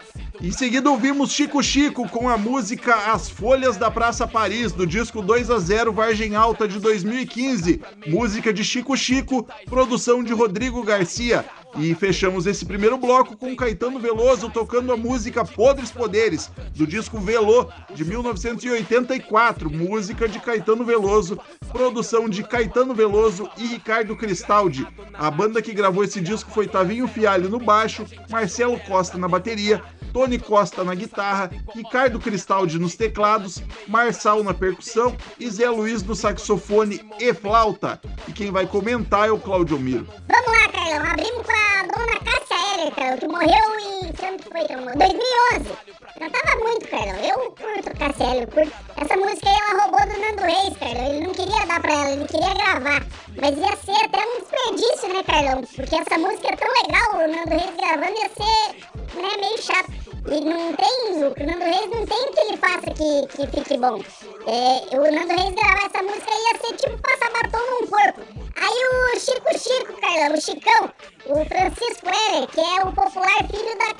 Em 0.40 0.52
seguida 0.52 0.90
ouvimos 0.90 1.32
Chico 1.32 1.62
Chico 1.62 2.08
com 2.08 2.28
a 2.28 2.36
música 2.36 3.12
As 3.12 3.28
Folhas 3.28 3.76
da 3.76 3.90
Praça 3.90 4.26
Paris, 4.26 4.72
do 4.72 4.86
disco 4.86 5.22
2 5.22 5.50
a 5.50 5.58
0 5.58 5.92
Vargem 5.92 6.34
Alta 6.34 6.68
de 6.68 6.78
2015. 6.78 7.80
Música 8.06 8.52
de 8.52 8.62
Chico 8.62 8.96
Chico, 8.96 9.46
produção 9.64 10.22
de 10.22 10.34
Rodrigo 10.34 10.82
Garcia. 10.82 11.44
E 11.78 11.94
fechamos 11.94 12.46
esse 12.46 12.64
primeiro 12.64 12.96
bloco 12.96 13.36
com 13.36 13.54
Caetano 13.54 13.98
Veloso 13.98 14.48
tocando 14.48 14.92
a 14.92 14.96
música 14.96 15.44
Podres 15.44 15.90
Poderes, 15.90 16.50
do 16.74 16.86
disco 16.86 17.18
Velô, 17.18 17.68
de 17.94 18.02
1984, 18.02 19.70
música 19.70 20.26
de 20.26 20.40
Caetano 20.40 20.84
Veloso, 20.84 21.38
produção 21.70 22.30
de 22.30 22.42
Caetano 22.42 22.94
Veloso 22.94 23.50
e 23.58 23.66
Ricardo 23.66 24.16
Cristaldi. 24.16 24.86
A 25.12 25.30
banda 25.30 25.60
que 25.60 25.74
gravou 25.74 26.02
esse 26.02 26.20
disco 26.20 26.50
foi 26.50 26.66
Tavinho 26.66 27.06
Fialho 27.06 27.50
no 27.50 27.58
baixo, 27.58 28.06
Marcelo 28.30 28.80
Costa 28.80 29.18
na 29.18 29.28
bateria, 29.28 29.82
Tony 30.14 30.38
Costa 30.38 30.82
na 30.82 30.94
guitarra, 30.94 31.50
Ricardo 31.74 32.18
Cristaldi 32.18 32.78
nos 32.78 32.94
teclados, 32.94 33.62
Marçal 33.86 34.42
na 34.42 34.54
percussão 34.54 35.14
e 35.38 35.50
Zé 35.50 35.68
Luiz 35.68 36.02
no 36.02 36.14
saxofone 36.14 37.02
e 37.20 37.34
flauta. 37.34 38.00
E 38.26 38.32
quem 38.32 38.50
vai 38.50 38.66
comentar 38.66 39.28
é 39.28 39.30
o 39.30 39.38
Claudio 39.38 39.78
Miro. 39.78 40.06
Vamos 40.26 40.46
lá, 40.46 40.68
Carlão. 40.68 41.12
Abrimos 41.12 41.44
com 41.44 41.52
a 41.52 41.65
dona 41.90 42.18
Cássia 42.26 42.75
Que 42.76 43.26
morreu 43.26 43.80
em. 43.80 44.12
Quando 44.12 44.42
que 44.42 44.50
foi, 44.50 44.68
Carlão? 44.68 44.92
2011. 44.94 45.76
Cantava 46.18 46.56
muito, 46.62 46.88
Carlão. 46.88 47.16
Eu 47.24 47.50
curto 47.52 47.98
Cássia 47.98 48.24
Heller, 48.26 48.48
curto. 48.48 48.72
Essa 48.98 49.16
música 49.16 49.48
aí 49.48 49.56
ela 49.56 49.82
roubou 49.82 50.00
do 50.00 50.20
Nando 50.20 50.42
Reis, 50.42 50.76
Carlão. 50.76 51.08
Ele 51.08 51.26
não 51.26 51.32
queria 51.32 51.66
dar 51.66 51.80
pra 51.80 51.92
ela, 51.92 52.10
ele 52.10 52.28
queria 52.28 52.52
gravar. 52.52 53.06
Mas 53.40 53.56
ia 53.56 53.76
ser 53.76 54.04
até 54.04 54.18
um 54.18 54.40
desperdício, 54.40 55.08
né, 55.08 55.22
Carlão? 55.22 55.62
Porque 55.62 55.96
essa 55.96 56.18
música 56.18 56.48
é 56.52 56.56
tão 56.56 56.68
legal, 56.68 57.14
o 57.14 57.28
Nando 57.32 57.50
Reis 57.50 57.76
gravando 57.76 58.18
ia 58.18 58.28
ser 58.28 59.22
né, 59.22 59.36
meio 59.40 59.62
chato. 59.62 60.06
E 60.28 60.40
não 60.40 60.72
tem, 60.74 61.12
o 61.14 61.46
Nando 61.46 61.64
Reis 61.64 61.90
não 61.90 62.04
tem 62.04 62.24
o 62.24 62.32
que 62.32 62.40
ele 62.40 62.56
faça 62.58 62.90
que, 62.90 63.26
que 63.28 63.46
fique 63.56 63.78
bom. 63.78 64.02
É, 64.46 64.96
o 64.98 65.12
Nando 65.12 65.32
Reis 65.32 65.54
gravar 65.54 65.86
essa 65.86 66.02
música 66.02 66.30
ia 66.30 66.58
ser 66.60 66.76
tipo 66.76 66.98
passar 67.00 67.30
batom 67.32 67.58
num 67.70 67.86
corpo. 67.86 68.20
Aí 68.56 69.14
o 69.14 69.20
Chico 69.20 69.58
Chico, 69.58 70.00
Carlão, 70.00 70.34
o 70.34 70.40
Chicão, 70.40 70.90
o 71.26 71.44
Francisco 71.44 72.08
Heller, 72.08 72.48
que 72.48 72.60
é 72.66 72.82
o 72.82 72.92
popular 72.92 73.38
filho 73.48 73.78
da. 73.78 73.96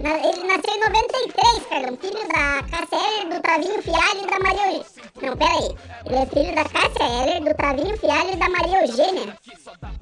Na, 0.00 0.16
ele 0.16 0.44
nasceu 0.44 0.74
em 0.74 0.80
93, 0.80 1.66
Carlão, 1.68 1.96
filho 1.98 2.28
da 2.28 2.64
Heller, 2.90 3.28
do 3.28 3.42
Tavinho 3.42 3.82
Fialho 3.82 4.22
e 4.22 4.30
da 4.30 4.38
Maria 4.38 4.66
Eugênia. 4.66 4.86
Não, 5.20 5.36
peraí. 5.36 5.76
Ele 6.06 6.16
é 6.16 6.26
filho 6.26 6.54
da 6.54 6.64
Heller, 7.04 7.44
do 7.44 7.54
Tavinho 7.54 7.98
Fialho 7.98 8.32
e 8.32 8.36
da 8.36 8.48
Maria 8.48 8.80
Eugênia. 8.80 9.38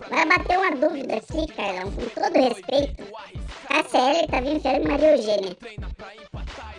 Vai 0.08 0.26
bater 0.26 0.58
uma 0.58 0.70
dúvida 0.76 1.16
aqui, 1.16 1.52
Carlão, 1.52 1.90
com 1.90 2.08
todo 2.08 2.34
respeito. 2.34 3.04
Heller, 3.92 4.28
Tavinho 4.28 4.60
Fialho 4.60 4.84
e 4.84 4.88
Maria 4.88 5.16
Eugênia. 5.16 5.56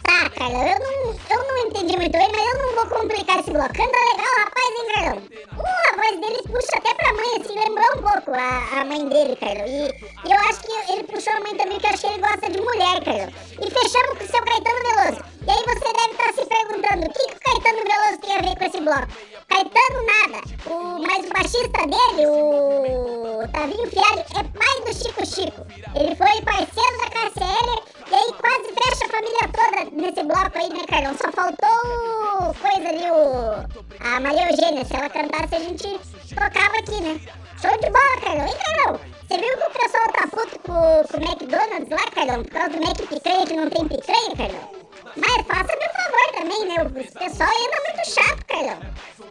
Tá, 0.09 0.27
Carlão, 0.31 0.67
eu 0.67 0.79
não, 0.79 1.15
eu 1.29 1.47
não 1.47 1.57
entendi 1.67 1.95
muito 1.95 2.11
bem, 2.11 2.27
mas 2.31 2.47
eu 2.47 2.57
não 2.57 2.73
vou 2.73 2.99
complicar 2.99 3.39
esse 3.39 3.51
bloco. 3.51 3.71
Canta 3.75 3.95
legal, 4.09 4.33
rapaz, 4.39 4.65
hein, 4.75 4.87
Carlão? 4.95 5.17
Uh, 5.55 5.93
a 5.93 5.95
voz 5.97 6.19
dele 6.19 6.41
puxa 6.47 6.77
até 6.77 6.93
pra 6.95 7.13
mãe, 7.13 7.39
assim, 7.39 7.53
lembrou 7.53 7.85
um 7.95 8.01
pouco 8.01 8.31
a, 8.31 8.81
a 8.81 8.85
mãe 8.85 9.07
dele, 9.07 9.35
Carlão. 9.35 9.67
E, 9.67 9.85
e, 10.27 10.31
eu 10.31 10.39
acho 10.49 10.61
que 10.61 10.91
ele 10.91 11.03
puxou 11.03 11.31
a 11.31 11.39
mãe 11.41 11.55
também, 11.55 11.77
que 11.77 11.85
eu 11.85 11.89
acho 11.91 12.01
que 12.01 12.07
ele 12.07 12.21
gosta 12.21 12.49
de 12.49 12.59
mulher, 12.59 13.03
Carlão. 13.03 13.29
E 13.61 13.69
fechamos 13.69 14.17
com 14.17 14.23
o 14.23 14.27
seu 14.27 14.43
Caetano 14.43 14.79
Veloso. 14.79 15.23
E 15.45 15.51
aí 15.51 15.63
você 15.63 15.93
deve 15.93 16.11
estar 16.11 16.33
se 16.33 16.45
perguntando, 16.45 17.05
o 17.05 17.13
que, 17.13 17.27
que 17.27 17.35
o 17.35 17.39
Caetano 17.39 17.83
Veloso 17.83 18.17
tem 18.19 18.35
a 18.35 18.41
ver 18.41 18.57
com 18.57 18.65
esse 18.65 18.81
bloco? 18.81 19.38
Caetano, 19.49 20.05
nada. 20.05 20.41
O, 20.65 21.01
mas 21.01 21.25
o 21.25 21.33
baixista 21.33 21.87
dele, 21.87 22.27
o 22.27 23.47
Tavinho 23.51 23.89
Fialho, 23.89 24.19
é 24.19 24.43
pai 24.43 24.81
do 24.85 24.93
Chico 24.93 25.25
Chico. 25.25 25.65
Ele 25.95 26.15
foi 26.15 26.41
parceiro 26.41 26.97
da 27.09 27.19
Heller 27.43 27.83
e 28.11 28.15
aí 28.15 28.33
quase 28.33 28.73
fecha 28.73 29.05
a 29.05 29.09
família 29.09 29.49
toda 29.51 30.01
nesse 30.01 30.23
bloco 30.23 30.57
aí, 30.57 30.69
né, 30.69 30.85
Carlão? 30.87 31.15
Só 31.17 31.31
faltou 31.31 32.53
coisa 32.55 32.89
ali, 32.89 33.09
o... 33.11 33.65
a 33.99 34.19
Maria 34.19 34.49
Eugênia. 34.51 34.85
Se 34.85 34.95
ela 34.95 35.09
cantasse, 35.09 35.55
a 35.55 35.59
gente 35.59 35.99
tocava 36.29 36.77
aqui, 36.77 37.01
né? 37.01 37.19
Show 37.61 37.71
de 37.71 37.89
bola, 37.89 38.21
Carlão. 38.21 38.47
Hein, 38.47 38.55
Carlão? 38.65 38.99
Você 39.27 39.37
viu 39.37 39.57
que 39.57 39.67
o 39.67 39.71
pessoal 39.71 40.11
tá 40.13 40.27
puto 40.27 40.59
com, 40.59 40.73
com 40.73 41.17
o 41.17 41.23
McDonald's 41.23 41.89
lá, 41.89 42.11
Carlão? 42.11 42.43
Por 42.43 42.51
causa 42.51 42.69
do 42.69 42.85
Mac 42.85 42.97
picanha 42.97 43.45
que 43.45 43.53
não 43.53 43.69
tem 43.69 43.87
picanha, 43.87 44.35
Carlão? 44.35 44.78
Mas 45.15 45.45
faça 45.47 45.75
meu 45.75 45.89
favor 45.91 46.31
também, 46.33 46.65
né? 46.67 46.83
O 46.83 46.89
pessoal 47.19 47.49
anda 47.49 47.77
muito 47.87 48.09
chato, 48.09 48.45
Carlão. 48.47 48.79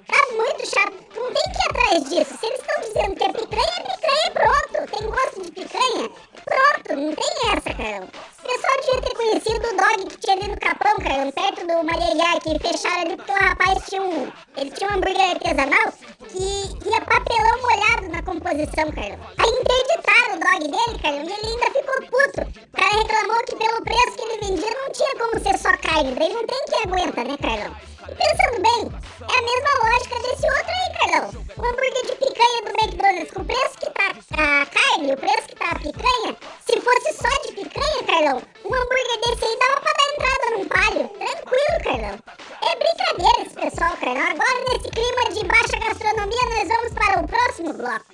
Tá 0.07 0.27
muito 0.33 0.67
chato. 0.69 0.95
Não 1.15 1.33
tem 1.33 1.43
que 1.43 1.59
ir 1.59 1.71
atrás 1.71 2.05
disso. 2.09 2.39
Se 2.39 2.47
eles 2.47 2.61
estão 2.61 2.81
dizendo 2.81 3.17
que 3.17 3.25
é 3.25 3.33
picanha, 3.33 3.73
é 3.77 3.83
picanha, 3.83 4.31
pronto. 4.33 4.91
Tem 4.99 5.11
gosto 5.11 5.43
de 5.43 5.51
picanha? 5.53 6.11
Pronto, 6.45 6.97
não 6.97 7.15
tem 7.15 7.33
essa, 7.53 7.75
Carlão. 7.75 8.09
Pessoal 8.49 8.81
devia 8.81 9.03
ter 9.03 9.15
conhecido 9.15 9.69
o 9.69 9.77
dog 9.77 10.07
que 10.09 10.17
tinha 10.21 10.37
ali 10.37 10.49
no 10.49 10.57
Capão, 10.59 10.97
Carlão, 10.97 11.31
perto 11.33 11.67
do 11.67 11.85
Maria 11.85 12.41
que 12.41 12.59
fecharam 12.59 13.03
ali 13.03 13.17
porque 13.19 13.31
o 13.31 13.35
rapaz 13.35 13.85
tinha 13.87 14.01
um. 14.01 14.33
Ele 14.57 14.71
tinha 14.71 14.89
um 14.89 14.95
hambúrguer 14.95 15.31
artesanal 15.33 15.93
que 16.31 16.89
ia 16.89 17.01
papelão 17.03 17.61
molhado 17.61 18.09
na 18.09 18.23
composição, 18.23 18.91
Carlão. 18.91 19.19
Aí 19.37 19.51
interditaram 19.51 20.37
o 20.37 20.41
dog 20.41 20.61
dele, 20.61 20.99
Carlão, 21.03 21.25
e 21.25 21.33
ele 21.33 21.47
ainda 21.47 21.67
ficou 21.67 22.01
puto. 22.07 22.41
O 22.41 22.77
cara 22.81 22.97
reclamou 22.97 23.45
que 23.45 23.57
pelo 23.57 23.85
preço 23.85 24.13
que 24.17 24.23
ele 24.23 24.41
vendia 24.41 24.71
não 24.71 24.93
tinha 24.93 25.15
como 25.17 25.41
ser 25.41 25.59
só 25.59 25.77
carne, 25.77 26.15
daí 26.15 26.33
não 26.33 26.47
tem 26.47 26.65
quem 26.71 26.81
aguenta, 26.85 27.25
né, 27.25 27.37
Carlão? 27.37 27.77
Pensando 28.17 28.63
bem, 28.63 28.81
é 29.21 29.39
a 29.39 29.43
mesma 29.43 29.73
lógica 29.85 30.19
desse 30.21 30.47
outro 30.47 30.73
aí, 30.73 30.89
Carlão. 30.99 31.29
O 31.57 31.67
hambúrguer 31.67 32.07
de 32.07 32.17
picanha 32.17 32.63
do 32.63 32.71
McDonald's, 32.71 33.31
com 33.33 33.43
o 33.43 33.45
preço 33.45 33.79
que 33.79 33.91
tá 33.91 34.09
a 34.33 34.67
carne, 34.67 35.13
o 35.13 35.17
preço 35.17 35.49
que 35.49 35.57
tá 35.57 35.71
a 35.71 35.79
picanha, 35.79 36.37
se 36.67 36.81
fosse 36.81 37.13
só 37.15 37.29
de 37.43 37.53
picanha, 37.53 38.05
Carlão, 38.05 38.43
um 38.65 38.75
hambúrguer 38.75 39.21
desse 39.21 39.45
aí 39.45 39.59
dava 39.59 39.81
pra 39.81 39.93
dar 39.93 40.09
entrada 40.15 40.51
num 40.57 40.69
palio. 40.69 41.09
Tranquilo, 41.09 41.85
Carlão. 41.85 42.19
É 42.63 42.77
brincadeira 42.77 43.43
esse 43.43 43.55
pessoal, 43.55 43.97
Carlão. 43.97 44.23
Agora, 44.23 44.65
nesse 44.69 44.89
clima 44.91 45.25
de 45.31 45.45
baixa 45.45 45.79
gastronomia, 45.79 46.45
nós 46.51 46.69
vamos 46.69 46.93
para 46.95 47.21
o 47.21 47.29
próximo 47.29 47.73
bloco. 47.75 48.07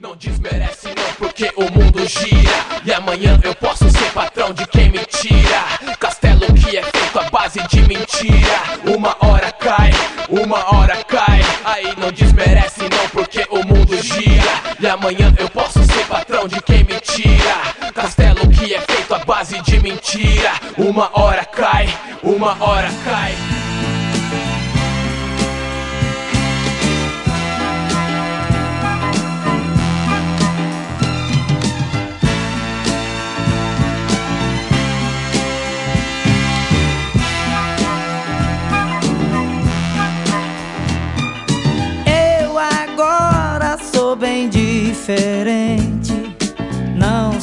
Não 0.00 0.16
desmerece 0.16 0.88
não, 0.88 1.12
porque 1.18 1.52
o 1.54 1.70
mundo 1.70 2.08
gira. 2.08 2.80
E 2.86 2.90
amanhã 2.90 3.38
eu 3.44 3.54
posso 3.54 3.84
ser 3.90 4.10
patrão 4.12 4.50
de 4.50 4.66
quem 4.66 4.90
me 4.90 5.00
tira. 5.00 5.96
Castelo 5.98 6.40
que 6.54 6.78
é 6.78 6.82
feito 6.82 7.18
à 7.18 7.28
base 7.28 7.60
de 7.68 7.82
mentira. 7.82 8.62
Uma 8.96 9.14
hora 9.20 9.52
cai, 9.52 9.90
uma 10.30 10.74
hora 10.74 10.96
cai. 11.04 11.42
Aí 11.66 11.94
não 11.98 12.10
desmerece 12.10 12.80
não, 12.80 13.10
porque 13.10 13.46
o 13.50 13.62
mundo 13.62 13.94
gira. 14.02 14.50
E 14.80 14.86
amanhã 14.86 15.34
eu 15.38 15.50
posso 15.50 15.84
ser 15.84 16.06
patrão 16.06 16.48
de 16.48 16.62
quem 16.62 16.82
me 16.82 16.98
tira. 17.00 17.92
Castelo 17.92 18.48
que 18.48 18.72
é 18.72 18.80
feito 18.80 19.14
à 19.14 19.18
base 19.18 19.60
de 19.60 19.80
mentira. 19.80 20.52
Uma 20.78 21.10
hora 21.12 21.44
cai, 21.44 21.86
uma 22.22 22.56
hora 22.64 22.88
cai 23.04 23.59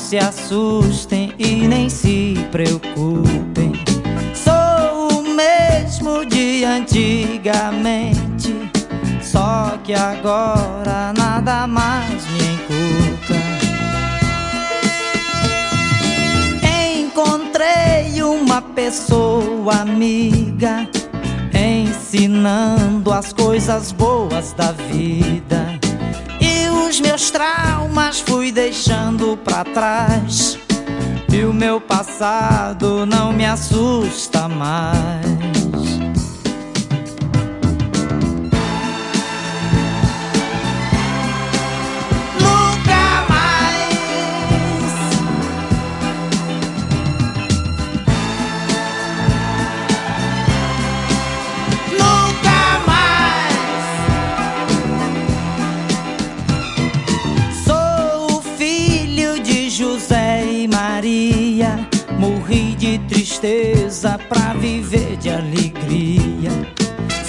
se 0.08 0.17
assustem 0.17 1.34
e 1.38 1.67
nem 1.67 1.89
se 1.89 2.34
preocupem. 2.50 3.74
Sou 4.34 5.20
o 5.20 5.36
mesmo 5.36 6.26
de 6.26 6.63
antigamente, 6.63 8.56
só 9.22 9.78
que 9.84 9.93
agora 9.93 11.12
nada 11.17 11.67
mais 11.67 12.26
me 12.28 12.39
encurta. 12.54 13.36
Encontrei 16.98 18.24
uma 18.24 18.62
pessoa 18.62 19.82
amiga 19.82 20.88
ensinando 21.54 23.12
as 23.12 23.34
coisas 23.34 23.91
boas 23.91 24.54
da 24.54 24.72
vida. 24.72 25.66
Os 26.86 27.00
meus 27.00 27.32
traumas 27.32 28.20
fui 28.20 28.52
deixando 28.52 29.38
para 29.38 29.63
trás. 29.63 30.58
E 31.32 31.44
o 31.44 31.54
meu 31.54 31.80
passado 31.80 33.06
não 33.06 33.32
me 33.32 33.46
assusta 33.46 34.48
mais. 34.48 36.07
Tristeza 63.38 64.19
pra 64.28 64.54
viver 64.54 65.15
de 65.17 65.30
alegria. 65.30 66.52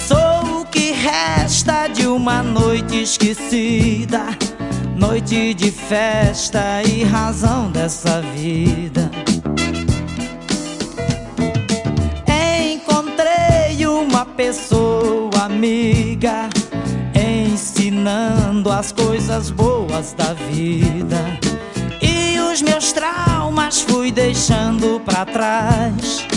Sou 0.07 0.61
o 0.61 0.65
que 0.65 0.91
resta 0.91 1.87
de 1.87 2.07
uma 2.07 2.41
noite 2.41 3.03
esquecida, 3.03 4.25
noite 4.95 5.53
de 5.53 5.69
festa 5.69 6.81
e 6.83 7.03
razão 7.03 7.71
dessa 7.71 8.21
vida. 8.21 9.11
Encontrei 12.73 13.85
uma 13.85 14.25
pessoa 14.25 15.43
amiga, 15.43 16.49
ensinando 17.13 18.71
as 18.71 18.91
coisas 18.91 19.51
boas 19.51 20.13
da 20.13 20.33
vida 20.33 21.39
os 22.59 22.61
meus 22.61 22.91
traumas 22.91 23.81
fui 23.83 24.11
deixando 24.11 24.99
para 25.05 25.25
trás. 25.25 26.27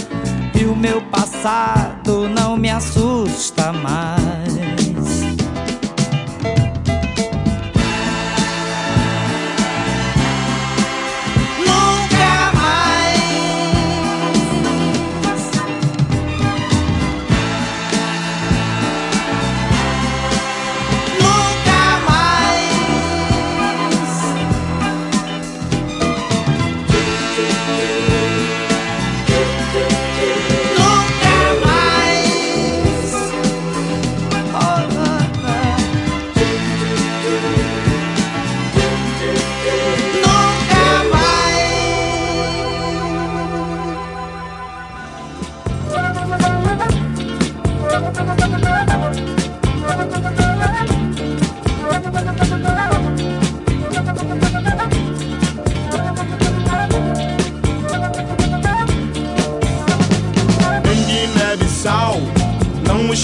E 0.54 0.64
o 0.64 0.76
meu 0.76 1.02
passado 1.02 2.28
não 2.28 2.56
me 2.56 2.70
assusta 2.70 3.72
mais. 3.72 4.41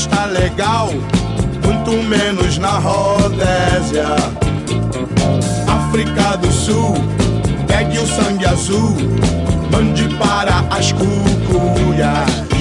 está 0.09 0.25
legal, 0.27 0.89
muito 1.65 2.03
menos 2.09 2.59
na 2.59 2.79
Rodésia. 2.79 4.17
África 5.67 6.37
do 6.39 6.51
Sul, 6.51 6.95
pegue 7.67 7.99
o 7.99 8.07
sangue 8.07 8.47
azul, 8.47 8.97
mande 9.71 10.09
para 10.17 10.65
as 10.71 10.93
cucuias. 10.93 12.58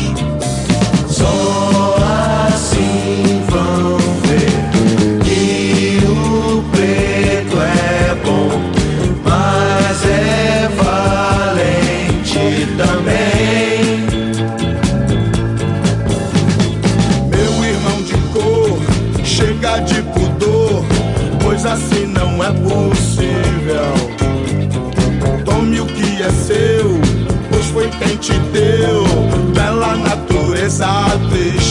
te 28.27 28.39
deu, 28.51 29.03
bela 29.53 29.95
natureza 29.95 30.87
triste. 31.29 31.66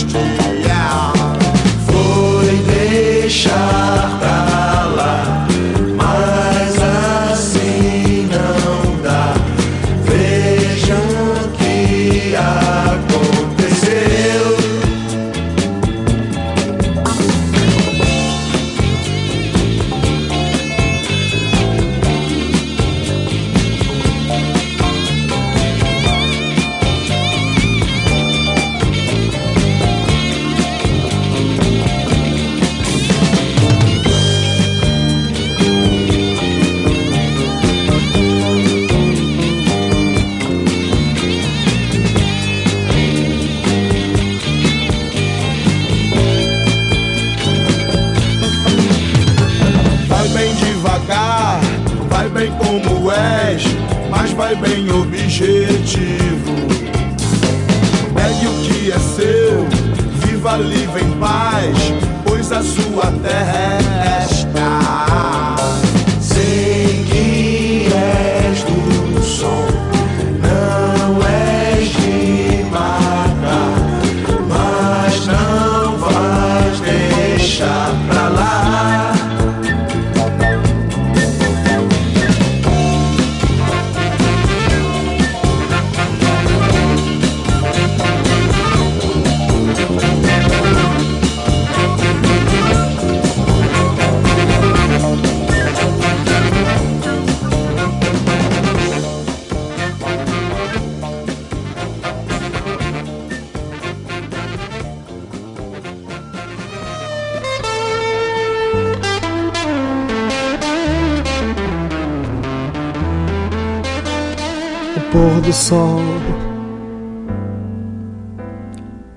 Pôr 115.12 115.40
do 115.40 115.52
sol. 115.52 116.00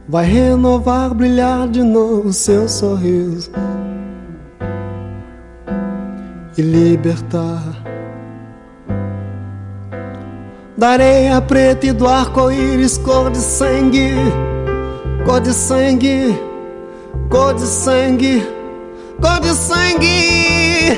Vai 0.08 0.25
renovar, 0.25 1.13
brilhar 1.13 1.67
de 1.67 1.84
novo 1.84 2.34
seu 2.34 2.67
sorriso. 2.67 3.52
E 6.58 6.62
libertar. 6.62 7.63
Da 10.78 10.89
areia 10.89 11.41
preta 11.41 11.88
e 11.88 11.91
do 11.91 12.08
arco-íris 12.08 12.97
cor 12.97 13.30
de 13.30 13.38
sangue, 13.38 14.13
cor 15.25 15.41
de 15.41 15.54
sangue, 15.54 16.38
cor 17.30 17.54
de 17.54 17.65
sangue, 17.65 18.41
cor 19.21 19.39
de 19.41 19.49
sangue. 19.49 20.97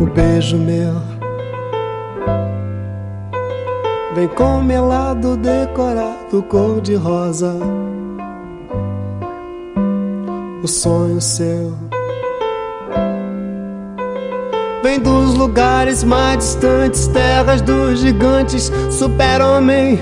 O 0.00 0.06
beijo 0.06 0.56
meu 0.56 1.13
vem 4.14 4.28
com 4.28 4.62
melado 4.62 5.36
decorado 5.36 6.42
cor 6.44 6.80
de 6.80 6.94
rosa. 6.94 7.56
O 10.62 10.68
sonho 10.68 11.20
seu 11.20 11.74
Vem 14.82 15.00
dos 15.00 15.34
lugares 15.34 16.04
mais 16.04 16.38
distantes, 16.38 17.06
terras 17.08 17.62
dos 17.62 18.00
gigantes, 18.00 18.70
super-homem, 18.90 19.98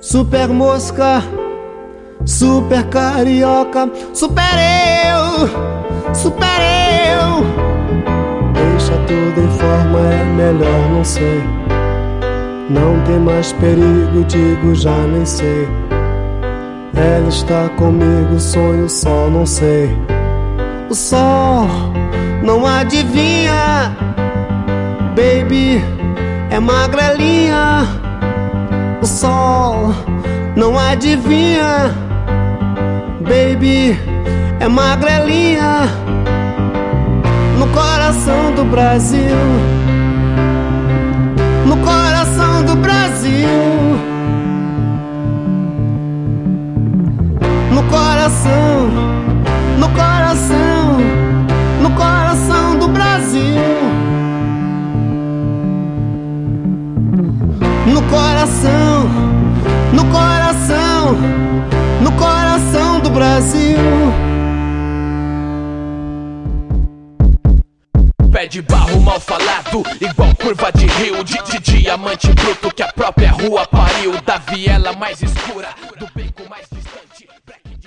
super-mosca, 0.00 1.22
super-carioca, 2.24 3.90
super-eu, 4.14 5.48
super-eu. 6.14 7.44
Deixa 8.54 8.96
tudo 9.06 9.40
em 9.40 9.50
forma, 9.50 9.98
é 10.00 10.24
melhor, 10.24 10.90
não 10.90 11.04
sei. 11.04 11.73
Não 12.70 12.98
tem 13.04 13.18
mais 13.18 13.52
perigo, 13.52 14.24
digo 14.26 14.74
já 14.74 14.96
nem 15.12 15.26
sei. 15.26 15.68
Ela 16.96 17.28
está 17.28 17.68
comigo, 17.76 18.40
sonho 18.40 18.88
só, 18.88 19.28
não 19.28 19.44
sei. 19.44 19.90
O 20.88 20.94
sol 20.94 21.66
não 22.42 22.66
adivinha, 22.66 23.94
baby, 25.14 25.82
é 26.50 26.58
magrelinha. 26.58 27.86
O 29.02 29.06
sol 29.06 29.94
não 30.56 30.78
adivinha, 30.78 31.94
baby, 33.20 33.98
é 34.60 34.68
magrelinha. 34.68 35.88
No 37.58 37.66
coração 37.68 38.54
do 38.54 38.64
Brasil, 38.64 39.36
coração, 48.24 48.88
no 49.78 49.88
coração 49.90 51.24
no 51.82 51.90
coração 51.90 52.78
do 52.78 52.88
Brasil. 52.88 53.60
No 57.86 58.02
coração, 58.04 59.08
no 59.92 60.04
coração, 60.06 61.16
no 62.00 62.12
coração 62.12 63.00
do 63.00 63.10
Brasil. 63.10 63.76
Pé 68.32 68.46
de 68.46 68.62
barro 68.62 69.00
mal 69.02 69.20
falado, 69.20 69.82
igual 70.00 70.34
curva 70.36 70.72
de 70.72 70.86
rio, 70.86 71.22
de, 71.22 71.38
de 71.42 71.58
diamante 71.60 72.32
bruto 72.32 72.74
que 72.74 72.82
a 72.82 72.90
própria 72.90 73.32
rua 73.32 73.66
pariu, 73.66 74.18
da 74.22 74.38
viela 74.38 74.94
mais 74.94 75.22
escura, 75.22 75.68
do 75.98 76.08
beco 76.14 76.48
mais 76.48 76.73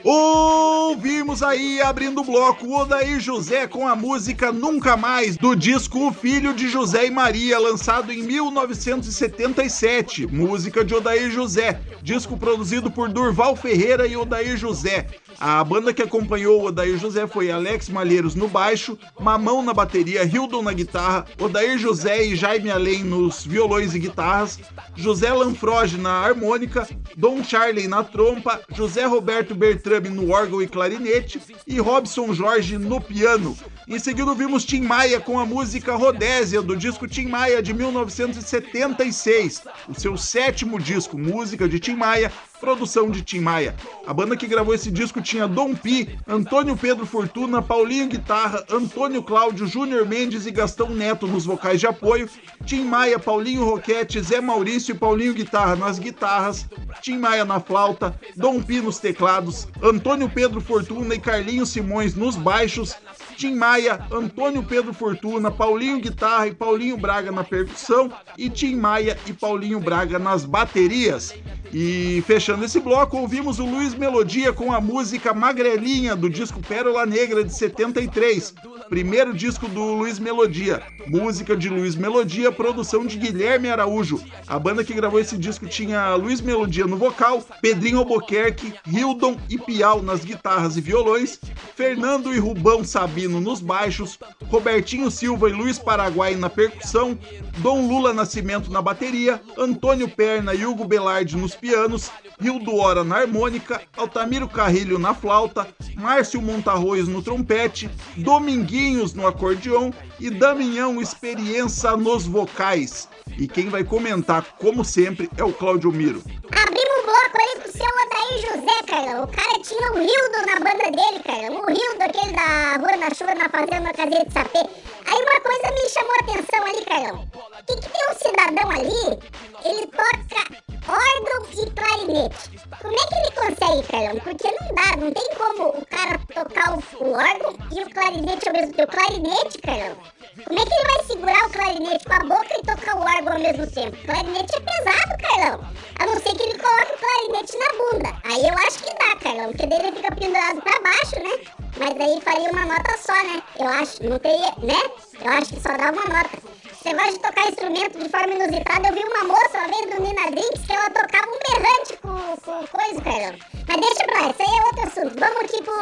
Ouvimos 0.10 1.44
aí, 1.44 1.82
abrindo 1.82 2.22
o 2.22 2.24
bloco, 2.24 2.66
o 2.66 2.80
Odair 2.80 3.20
José 3.20 3.68
com 3.68 3.86
a 3.86 3.94
música 3.94 4.54
Nunca 4.54 4.96
Mais, 4.96 5.36
do 5.36 5.54
disco 5.54 6.08
O 6.08 6.14
Filho 6.14 6.54
de 6.54 6.70
José 6.70 7.08
e 7.08 7.12
Maria, 7.12 7.60
lançado 7.60 8.14
em 8.14 8.24
1977. 8.24 10.26
Música 10.28 10.86
de 10.86 10.96
Odair 10.96 11.30
José, 11.30 11.82
disco 12.02 12.38
produzido 12.38 12.90
por 12.90 13.10
Durval 13.10 13.54
Ferreira 13.58 14.08
e 14.08 14.16
Odair 14.16 14.56
José. 14.56 15.08
A 15.40 15.64
banda 15.64 15.94
que 15.94 16.02
acompanhou 16.02 16.66
Odair 16.66 16.98
José 16.98 17.28
foi 17.28 17.52
Alex 17.52 17.90
Malheiros 17.90 18.34
no 18.34 18.48
baixo, 18.48 18.98
Mamão 19.20 19.62
na 19.62 19.74
bateria, 19.74 20.24
Hildon 20.24 20.64
na 20.64 20.72
guitarra, 20.72 21.26
Odair 21.38 21.78
José 21.78 22.26
e 22.26 22.36
Jaime 22.36 22.72
Além 22.72 23.04
nos 23.04 23.46
violões 23.46 23.94
e 23.94 24.00
guitarras, 24.00 24.58
José 24.96 25.34
Lanfroge 25.34 25.98
na 25.98 26.12
harmônica, 26.12 26.88
Dom 27.16 27.44
Charlie 27.44 27.88
na 27.88 28.04
trompa, 28.04 28.62
José 28.74 29.06
Roberto 29.06 29.54
No 30.00 30.30
órgão 30.30 30.62
e 30.62 30.68
clarinete 30.68 31.42
e 31.66 31.80
Robson 31.80 32.34
Jorge 32.34 32.78
no 32.78 33.02
piano. 33.02 33.58
Em 33.88 33.98
seguida 33.98 34.34
vimos 34.34 34.64
Tim 34.64 34.82
Maia 34.82 35.20
com 35.20 35.40
a 35.40 35.46
música 35.46 35.96
Rodésia 35.96 36.62
do 36.62 36.76
disco 36.76 37.08
Tim 37.08 37.28
Maia 37.28 37.62
de 37.62 37.74
1976, 37.74 39.64
o 39.88 40.00
seu 40.00 40.16
sétimo 40.16 40.80
disco, 40.80 41.18
música 41.18 41.68
de 41.68 41.80
Tim 41.80 41.96
Maia, 41.96 42.32
produção 42.60 43.10
de 43.10 43.22
Tim 43.22 43.40
Maia. 43.40 43.76
A 44.06 44.14
banda 44.14 44.36
que 44.36 44.48
gravou 44.48 44.74
esse 44.74 44.92
disco 44.92 45.22
tinha 45.22 45.48
Dom 45.48 45.74
Pi, 45.74 46.18
Antônio 46.28 46.76
Pedro 46.76 47.06
Fortuna, 47.06 47.62
Paulinho 47.62 48.08
Guitarra, 48.08 48.64
Antônio 48.70 49.22
Cláudio, 49.24 49.68
Júnior 49.68 50.06
Mendes 50.06 50.46
e 50.46 50.52
Gastão 50.52 50.90
Neto 50.90 51.28
nos 51.28 51.46
vocais 51.46 51.80
de 51.80 51.88
apoio, 51.88 52.30
Tim 52.66 52.84
Maia, 52.84 53.20
Paulinho 53.20 53.66
Roquete, 53.66 54.22
Zé 54.22 54.42
Maurício 54.42 54.94
e 54.94 54.98
Paulinho 54.98 55.34
Guitarra 55.34 55.76
nas 55.76 56.00
guitarras, 56.00 56.68
Tim 57.02 57.18
Maia 57.18 57.46
na 57.46 57.60
flauta, 57.60 58.20
Dom 58.36 58.62
Pi 58.62 58.82
nos 58.82 59.00
teclados, 59.00 59.68
Antônio 59.82 60.30
Pedro 60.30 60.62
Fortuna 60.62 61.16
e 61.16 61.20
Carlinhos 61.20 61.70
Simões 61.70 62.16
nos 62.16 62.36
baixos, 62.36 62.96
Tim 63.38 63.54
Maia, 63.54 64.00
Antônio 64.12 64.64
Pedro 64.64 64.92
Fortuna, 64.92 65.52
Paulinho 65.52 66.00
Guitarra 66.00 66.48
e 66.48 66.56
Paulinho 66.56 66.98
Braga 66.98 67.32
na 67.32 67.44
percussão 67.44 68.12
e 68.36 68.50
Tim 68.50 68.76
Maia 68.76 69.16
e 69.28 69.32
Paulinho 69.32 69.80
Braga 69.80 70.18
nas 70.18 70.44
baterias. 70.44 71.36
E 71.72 72.24
fechando 72.26 72.66
esse 72.66 72.80
bloco, 72.80 73.18
ouvimos 73.18 73.60
o 73.60 73.66
Luiz 73.66 73.94
Melodia 73.94 74.54
com 74.54 74.72
a 74.72 74.82
música 74.82 75.34
Magrelinha 75.34 76.16
do 76.16 76.30
disco 76.30 76.62
Pérola 76.62 77.06
Negra 77.06 77.44
de 77.44 77.54
73, 77.54 78.56
primeiro 78.90 79.34
disco 79.34 79.68
do 79.68 79.84
Luiz 79.84 80.18
Melodia. 80.18 80.82
Música 81.08 81.56
de 81.56 81.70
Luiz 81.70 81.96
Melodia, 81.96 82.52
produção 82.52 83.06
de 83.06 83.18
Guilherme 83.18 83.70
Araújo. 83.70 84.24
A 84.48 84.58
banda 84.58 84.84
que 84.84 84.94
gravou 84.94 85.20
esse 85.20 85.38
disco 85.38 85.68
tinha 85.68 86.16
Luiz 86.16 86.40
Melodia 86.42 86.88
no 86.88 86.98
vocal, 86.98 87.46
Pedrinho 87.62 88.00
Albuquerque, 88.00 88.74
Hildon 88.88 89.38
e 89.50 89.58
Piau 89.58 90.02
nas 90.02 90.24
guitarras 90.24 90.78
e 90.78 90.82
violões, 90.82 91.38
Fernando 91.76 92.34
e 92.34 92.40
Rubão 92.40 92.84
Sabino 92.84 93.27
nos 93.28 93.60
baixos, 93.60 94.18
Robertinho 94.50 95.12
Silva 95.12 95.50
e 95.50 95.54
Luiz 95.54 95.78
Paraguai 95.78 96.36
na 96.36 96.50
percussão, 96.50 97.18
Dom 97.58 97.88
Lula 97.88 98.14
Nascimento 98.14 98.72
na 98.72 98.82
bateria, 98.82 99.42
Antônio 99.58 100.08
Perna 100.08 100.54
e 100.54 100.66
Hugo 100.66 100.86
Belardi 100.86 101.36
nos 101.36 101.56
pianos, 101.56 102.10
Rildo 102.40 102.76
Hora 102.76 103.04
na 103.04 103.18
harmônica, 103.18 103.82
Altamiro 103.96 104.48
Carrilho 104.48 104.98
na 104.98 105.14
flauta, 105.14 105.68
Márcio 105.96 106.42
Montarroz 106.42 107.08
no 107.08 107.22
trompete, 107.22 107.90
Dominguinhos 108.16 109.14
no 109.14 109.28
acordeão 109.28 109.94
e 110.20 110.30
Damião 110.30 111.02
Experiência 111.02 111.96
nos 111.96 112.26
vocais. 112.26 113.08
E 113.38 113.48
quem 113.48 113.70
vai 113.70 113.84
comentar, 113.84 114.44
como 114.60 114.84
sempre, 114.84 115.30
é 115.38 115.44
o 115.44 115.54
Claudio 115.54 115.92
Miro. 115.92 116.24
Abrimos 116.52 116.98
o 117.00 117.04
bloco 117.04 117.38
aí 117.40 117.62
com 117.62 117.70
o 117.70 117.72
seu 117.72 117.86
Odair 117.86 118.42
José, 118.42 118.84
Carlão. 118.88 119.24
O 119.24 119.28
cara 119.28 119.60
tinha 119.62 119.92
o 119.92 119.96
Rildo 119.96 120.46
na 120.46 120.56
banda 120.56 120.92
dele, 120.92 121.24
Carlão. 121.24 121.62
O 121.62 121.68
Rildo, 121.68 122.02
aquele 122.02 122.34
da 122.34 122.78
Rua 122.78 122.98
da 122.98 123.14
Chuva, 123.14 123.36
na 123.36 123.50
fazenda, 123.50 123.80
na 123.82 123.94
casinha 123.94 124.26
de 124.26 124.34
sapê. 124.34 124.60
Aí 124.60 125.24
uma 125.24 125.40
coisa 125.42 125.72
me 125.72 125.90
chamou 125.90 126.12
a 126.12 126.24
atenção 126.24 126.66
ali, 126.66 126.86
Carlão. 126.86 127.28
Que, 127.68 127.76
que 127.76 127.90
tem 127.90 128.10
um 128.10 128.16
cidadão 128.16 128.72
ali, 128.72 129.20
ele 129.66 129.88
toca 129.88 130.64
órgão 130.88 131.46
e 131.52 131.70
clarinete. 131.72 132.50
Como 132.82 132.94
é 132.94 133.08
que 133.08 133.16
ele 133.16 133.32
consegue, 133.32 133.88
Carlão? 133.88 134.20
Porque 134.24 134.52
não 134.52 134.76
dá, 134.76 134.96
não 134.96 135.12
tem 135.12 135.30
como 135.36 135.70
o 135.70 135.86
cara 135.86 136.18
tocar 136.34 136.78
o, 136.78 137.04
o 137.04 137.12
órgão 137.12 137.58
e 137.72 137.84
o 137.84 137.90
clarinete 137.90 138.48
ao 138.48 138.54
mesmo 138.54 138.74
tempo. 138.74 138.92
O 138.92 138.96
clarinete, 138.96 139.58
Carlão, 139.60 139.98
como 140.46 140.60
é 140.60 140.66
que 140.66 140.74
ele 140.74 140.94
vai 140.94 141.04
segurar 141.04 141.46
o 141.46 141.52
clarinete 141.52 142.06
com 142.06 142.14
a 142.14 142.20
boca 142.20 142.54
e 142.58 142.62
tocar 142.64 142.96
o 142.96 143.02
órgão 143.02 143.34
ao 143.34 143.40
mesmo 143.40 143.68
tempo? 143.72 143.98
O 143.98 144.06
clarinete 144.06 144.56
é 144.56 144.60
pesado, 144.62 145.18
Carlão. 145.22 145.70
A 146.00 146.06
não 146.06 146.14
ser 146.22 146.36
que 146.36 146.44
ele 146.44 146.58
coloque 146.58 146.94
o 146.94 146.98
clarinete 146.98 147.58
na 147.58 147.70
bunda. 147.74 148.22
Aí 148.24 148.48
eu 148.48 148.54
acho 148.66 148.80
que 148.80 148.94
dá, 148.96 149.16
Carlão, 149.18 149.48
porque 149.48 149.66
dele 149.66 149.92
fica 149.92 150.16
pendurado 150.16 150.62
pra 150.62 150.80
baixo, 150.80 151.16
né? 151.22 151.68
Mas 151.78 152.00
aí 152.00 152.22
faria 152.22 152.50
uma 152.50 152.66
nota 152.66 152.98
só, 152.98 153.14
né? 153.14 153.44
Eu 153.60 153.68
acho, 153.68 154.04
não 154.04 154.20
teria, 154.20 154.54
né? 154.60 154.80
Eu 155.20 155.32
acho 155.34 155.54
que 155.54 155.60
só 155.62 155.76
dá 155.76 155.92
uma 155.92 156.06
nota. 156.06 156.48
Você 156.78 156.94
vai 156.94 157.12
de 157.12 157.20
tocar 157.20 157.50
instrumento 157.50 157.98
de 157.98 158.08
forma 158.08 158.34
inusitada. 158.34 158.88
Eu 158.88 158.94
vi 158.94 159.04
uma 159.04 159.24
moça 159.24 159.58
uma 159.58 159.68
vez 159.68 159.90
do 159.90 160.02
Nina 160.02 160.32
Drinks 160.32 160.66
que 160.66 160.72
ela 160.72 160.90
tocava 160.92 161.28
um 161.28 161.40
berrante 161.50 161.98
com, 161.98 162.38
com 162.38 162.68
coisa, 162.68 163.02
cara. 163.02 163.36
Mas 163.68 163.82
deixa 163.82 164.06
pra 164.06 164.22
lá, 164.22 164.30
isso 164.30 164.42
aí 164.42 164.58
é 164.58 164.64
outro 164.64 164.88
assunto. 164.88 165.20
Vamos 165.20 165.38
aqui 165.42 165.64
pro. 165.64 165.74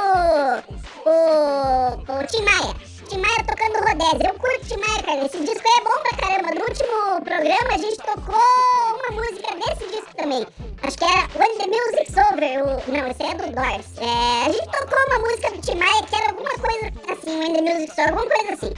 o. 1.05 2.19
o 2.19 2.27
Tim 2.27 2.41
Maia. 2.43 2.75
Tim 3.10 3.17
Maia 3.19 3.43
tocando 3.45 3.86
rodésia. 3.86 4.29
Eu 4.29 4.39
curto 4.39 4.65
Tim 4.67 4.77
Maia, 4.77 5.03
cara. 5.03 5.25
Esse 5.25 5.38
disco 5.39 5.67
aí 5.67 5.79
é 5.79 5.84
bom 5.84 5.99
pra 6.01 6.17
caramba. 6.17 6.55
No 6.55 6.62
último 6.62 7.21
programa 7.23 7.73
a 7.73 7.77
gente 7.77 7.97
tocou 7.97 8.36
uma 8.36 9.21
música 9.21 9.55
desse 9.55 9.91
disco 9.91 10.15
também. 10.15 10.47
Acho 10.81 10.97
que 10.97 11.03
era 11.03 11.27
When 11.36 11.58
the 11.58 11.67
Music's 11.67 12.15
Over. 12.17 12.63
O... 12.63 12.91
Não, 12.91 13.08
esse 13.12 13.23
é 13.23 13.34
do 13.36 13.51
Doors. 13.53 13.86
É... 13.99 14.45
A 14.47 14.51
gente 14.51 14.71
tocou 14.71 14.97
uma 15.08 15.19
música 15.19 15.51
do 15.51 15.62
Tim 15.62 15.75
Maia 15.75 16.03
que 16.03 16.15
era 16.15 16.29
alguma 16.29 16.51
coisa 16.58 16.91
assim, 17.12 17.39
When 17.39 17.53
the 17.53 17.62
Music's 17.62 17.97
Over, 17.97 18.10
alguma 18.10 18.29
coisa 18.29 18.53
assim. 18.53 18.73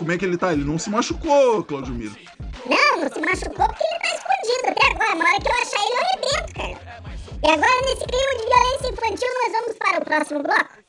como 0.00 0.12
é 0.12 0.16
que 0.16 0.24
ele 0.24 0.38
tá? 0.38 0.50
Ele 0.54 0.64
não 0.64 0.78
se 0.78 0.88
machucou, 0.88 1.62
Claudio 1.62 1.92
Miro. 1.92 2.16
Não, 2.64 3.02
não 3.02 3.12
se 3.12 3.20
machucou 3.20 3.66
porque 3.68 3.84
ele 3.84 4.00
tá 4.00 4.14
escondido 4.16 4.68
até 4.68 4.86
agora. 4.86 5.14
Na 5.14 5.24
hora 5.28 5.40
que 5.40 5.46
eu 5.46 5.52
achar 5.52 5.84
ele, 5.84 5.92
eu 5.92 6.00
arrebento, 6.00 6.54
cara. 6.54 7.02
E 7.42 7.50
agora, 7.50 7.80
nesse 7.82 8.06
clima 8.06 8.32
de 8.38 8.46
violência 8.46 8.88
infantil, 8.92 9.28
nós 9.42 9.52
vamos 9.52 9.76
para 9.78 9.98
o 9.98 10.04
próximo 10.06 10.42
bloco. 10.42 10.79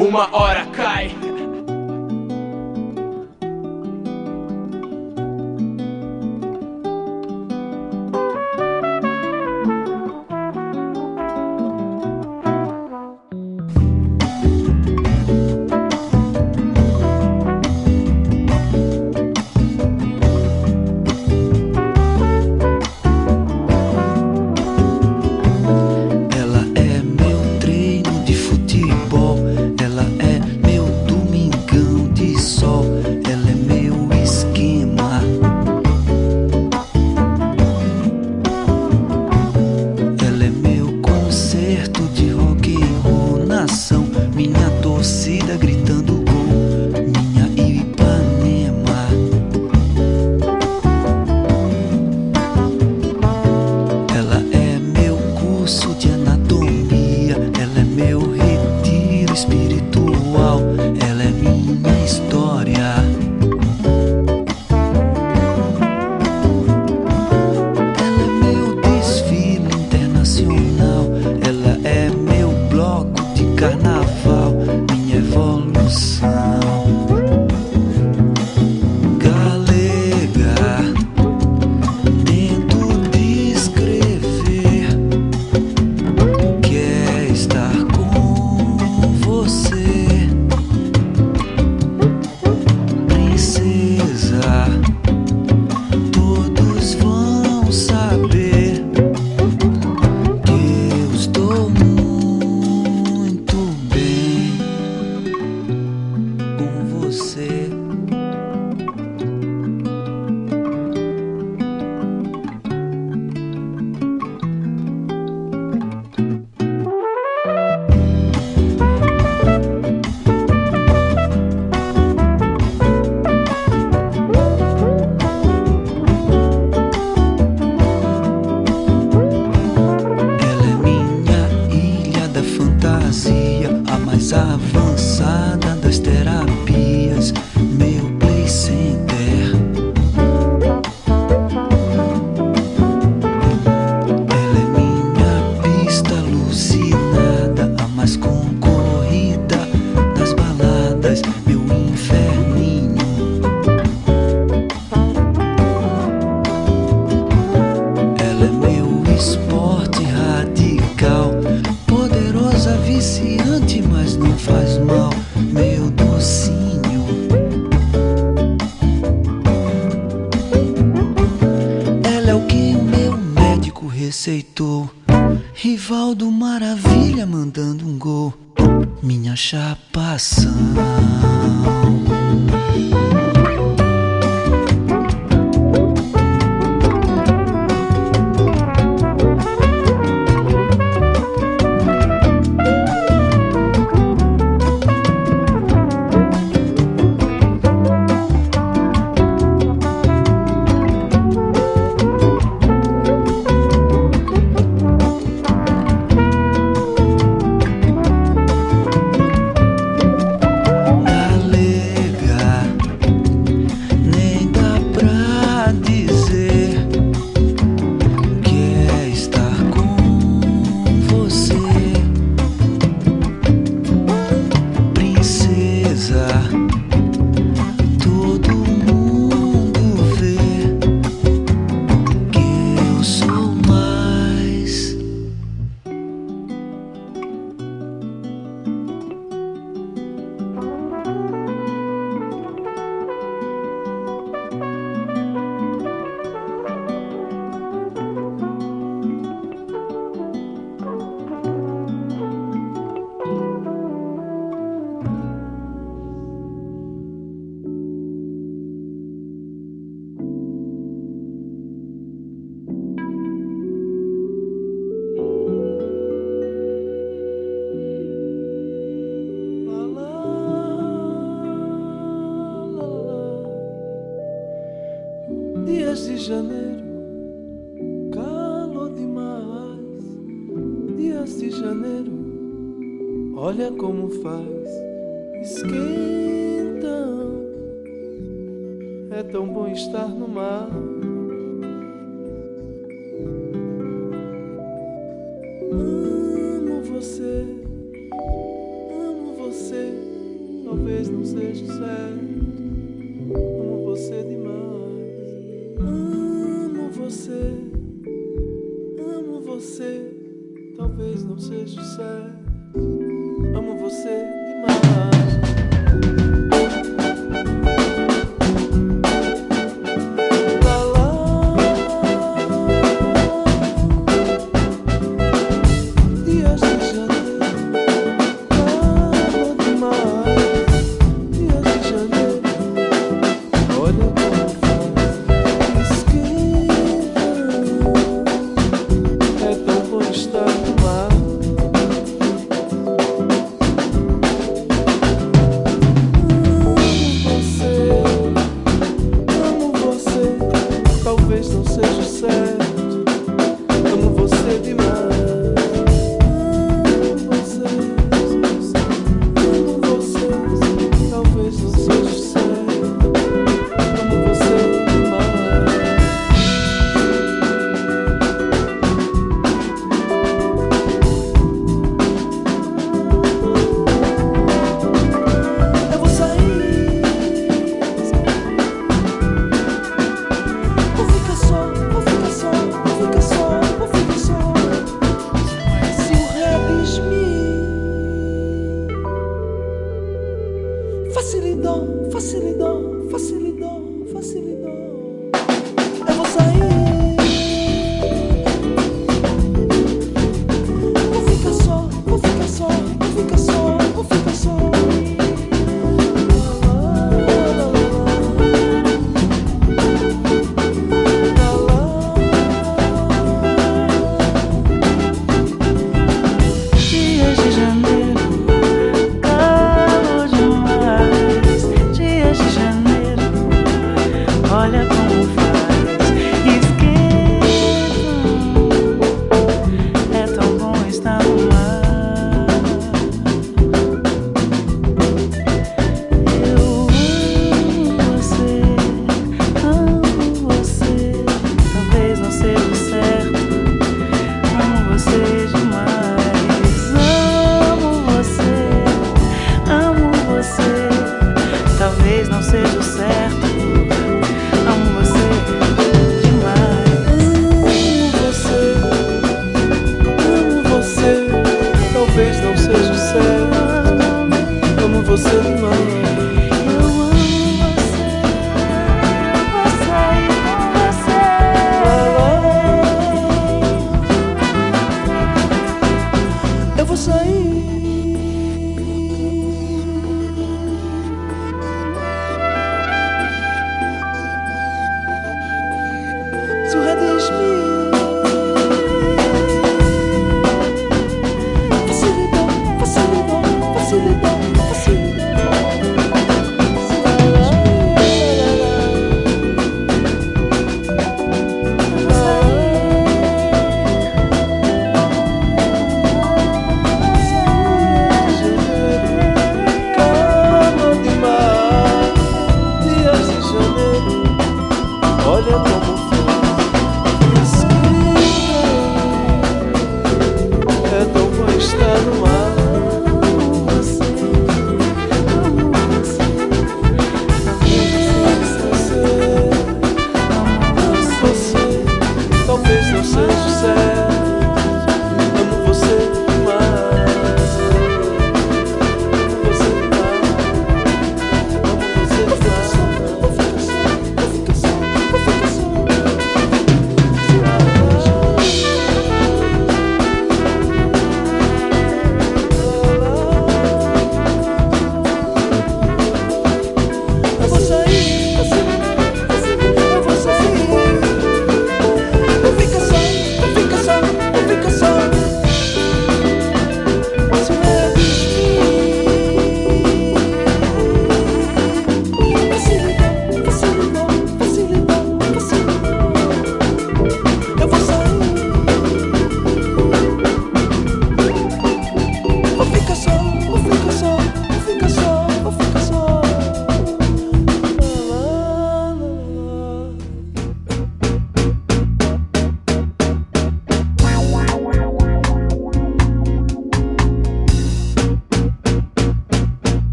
uma 0.00 0.34
hora. 0.34 0.39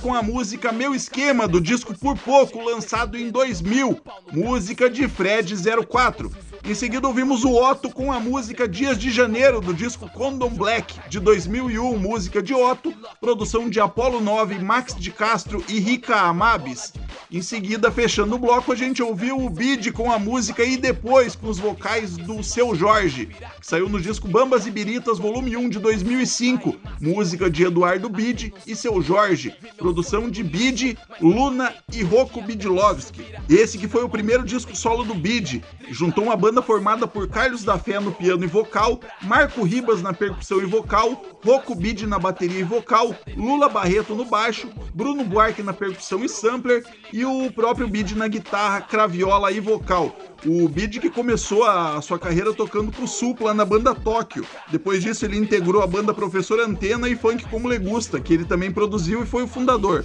Com 0.00 0.14
a 0.14 0.22
música 0.22 0.72
Meu 0.72 0.94
Esquema, 0.94 1.46
do 1.46 1.60
disco 1.60 1.92
Por 1.92 2.16
Pouco, 2.16 2.62
lançado 2.62 3.18
em 3.18 3.30
2000, 3.30 4.00
música 4.32 4.88
de 4.88 5.06
Fred 5.06 5.54
04. 5.86 6.32
Em 6.64 6.74
seguida 6.74 7.06
ouvimos 7.06 7.44
o 7.44 7.52
Otto 7.54 7.90
com 7.90 8.10
a 8.10 8.18
música 8.18 8.66
Dias 8.66 8.96
de 8.96 9.10
Janeiro, 9.10 9.60
do 9.60 9.74
disco 9.74 10.08
Condom 10.08 10.48
Black, 10.48 10.98
de 11.10 11.20
2001, 11.20 11.98
música 11.98 12.42
de 12.42 12.54
Otto, 12.54 12.94
produção 13.20 13.68
de 13.68 13.78
Apollo 13.78 14.22
9, 14.22 14.58
Max 14.58 14.94
de 14.94 15.10
Castro 15.10 15.62
e 15.68 15.78
Rica 15.78 16.16
Amabis. 16.16 16.94
Em 17.30 17.42
seguida, 17.42 17.90
fechando 17.90 18.36
o 18.36 18.38
bloco, 18.38 18.72
a 18.72 18.74
gente 18.74 19.02
ouviu 19.02 19.36
o 19.36 19.50
Bid 19.50 19.92
com 19.92 20.10
a 20.10 20.18
música 20.18 20.64
E 20.64 20.78
Depois, 20.78 21.36
com 21.36 21.50
os 21.50 21.58
vocais 21.58 22.16
do 22.16 22.42
Seu 22.42 22.74
Jorge, 22.74 23.26
que 23.26 23.66
saiu 23.66 23.86
no 23.86 24.00
disco 24.00 24.26
Bambas 24.26 24.66
e 24.66 24.70
Biritas, 24.70 25.18
volume 25.18 25.54
1 25.54 25.68
de 25.68 25.78
2005, 25.78 26.74
música 26.98 27.50
de 27.50 27.64
Eduardo 27.64 28.08
Bid 28.08 28.54
e 28.66 28.74
Seu 28.74 29.02
Jorge, 29.02 29.54
produção 29.76 30.30
de 30.30 30.42
Bid, 30.42 30.96
Luna 31.20 31.74
e 31.92 32.02
Rocco 32.02 32.40
Bidlovski. 32.40 33.22
Esse 33.46 33.76
que 33.76 33.88
foi 33.88 34.02
o 34.04 34.08
primeiro 34.08 34.42
disco 34.42 34.74
solo 34.74 35.04
do 35.04 35.14
Bid, 35.14 35.62
juntou 35.90 36.24
uma 36.24 36.36
banda 36.36 36.62
formada 36.62 37.06
por 37.06 37.28
Carlos 37.28 37.62
da 37.62 37.78
Fé 37.78 38.00
no 38.00 38.10
piano 38.10 38.44
e 38.44 38.48
vocal, 38.48 39.00
Marco 39.20 39.62
Ribas 39.64 40.00
na 40.00 40.14
percussão 40.14 40.62
e 40.62 40.64
vocal, 40.64 41.22
Rocco 41.44 41.74
Bid 41.74 42.06
na 42.06 42.18
bateria 42.18 42.60
e 42.60 42.64
vocal, 42.64 43.14
Lula 43.36 43.68
Barreto 43.68 44.14
no 44.14 44.24
baixo, 44.24 44.70
Bruno 44.94 45.24
Buarque 45.24 45.62
na 45.62 45.74
percussão 45.74 46.24
e 46.24 46.28
sampler 46.28 46.82
o 47.24 47.50
próprio 47.52 47.88
Bid 47.88 48.14
na 48.14 48.28
guitarra, 48.28 48.80
craviola 48.80 49.50
e 49.52 49.60
vocal. 49.60 50.14
O 50.46 50.68
Bid 50.68 51.00
que 51.00 51.10
começou 51.10 51.64
a 51.64 52.00
sua 52.00 52.18
carreira 52.18 52.54
tocando 52.54 52.92
com 52.92 53.04
o 53.04 53.08
Supla 53.08 53.52
na 53.52 53.64
banda 53.64 53.94
Tóquio. 53.94 54.46
Depois 54.70 55.02
disso 55.02 55.24
ele 55.24 55.36
integrou 55.36 55.82
a 55.82 55.86
banda 55.86 56.14
Professor 56.14 56.60
Antena 56.60 57.08
e 57.08 57.16
Funk 57.16 57.44
Como 57.48 57.66
Legusta, 57.66 58.20
que 58.20 58.34
ele 58.34 58.44
também 58.44 58.70
produziu 58.70 59.22
e 59.22 59.26
foi 59.26 59.42
o 59.42 59.48
fundador. 59.48 60.04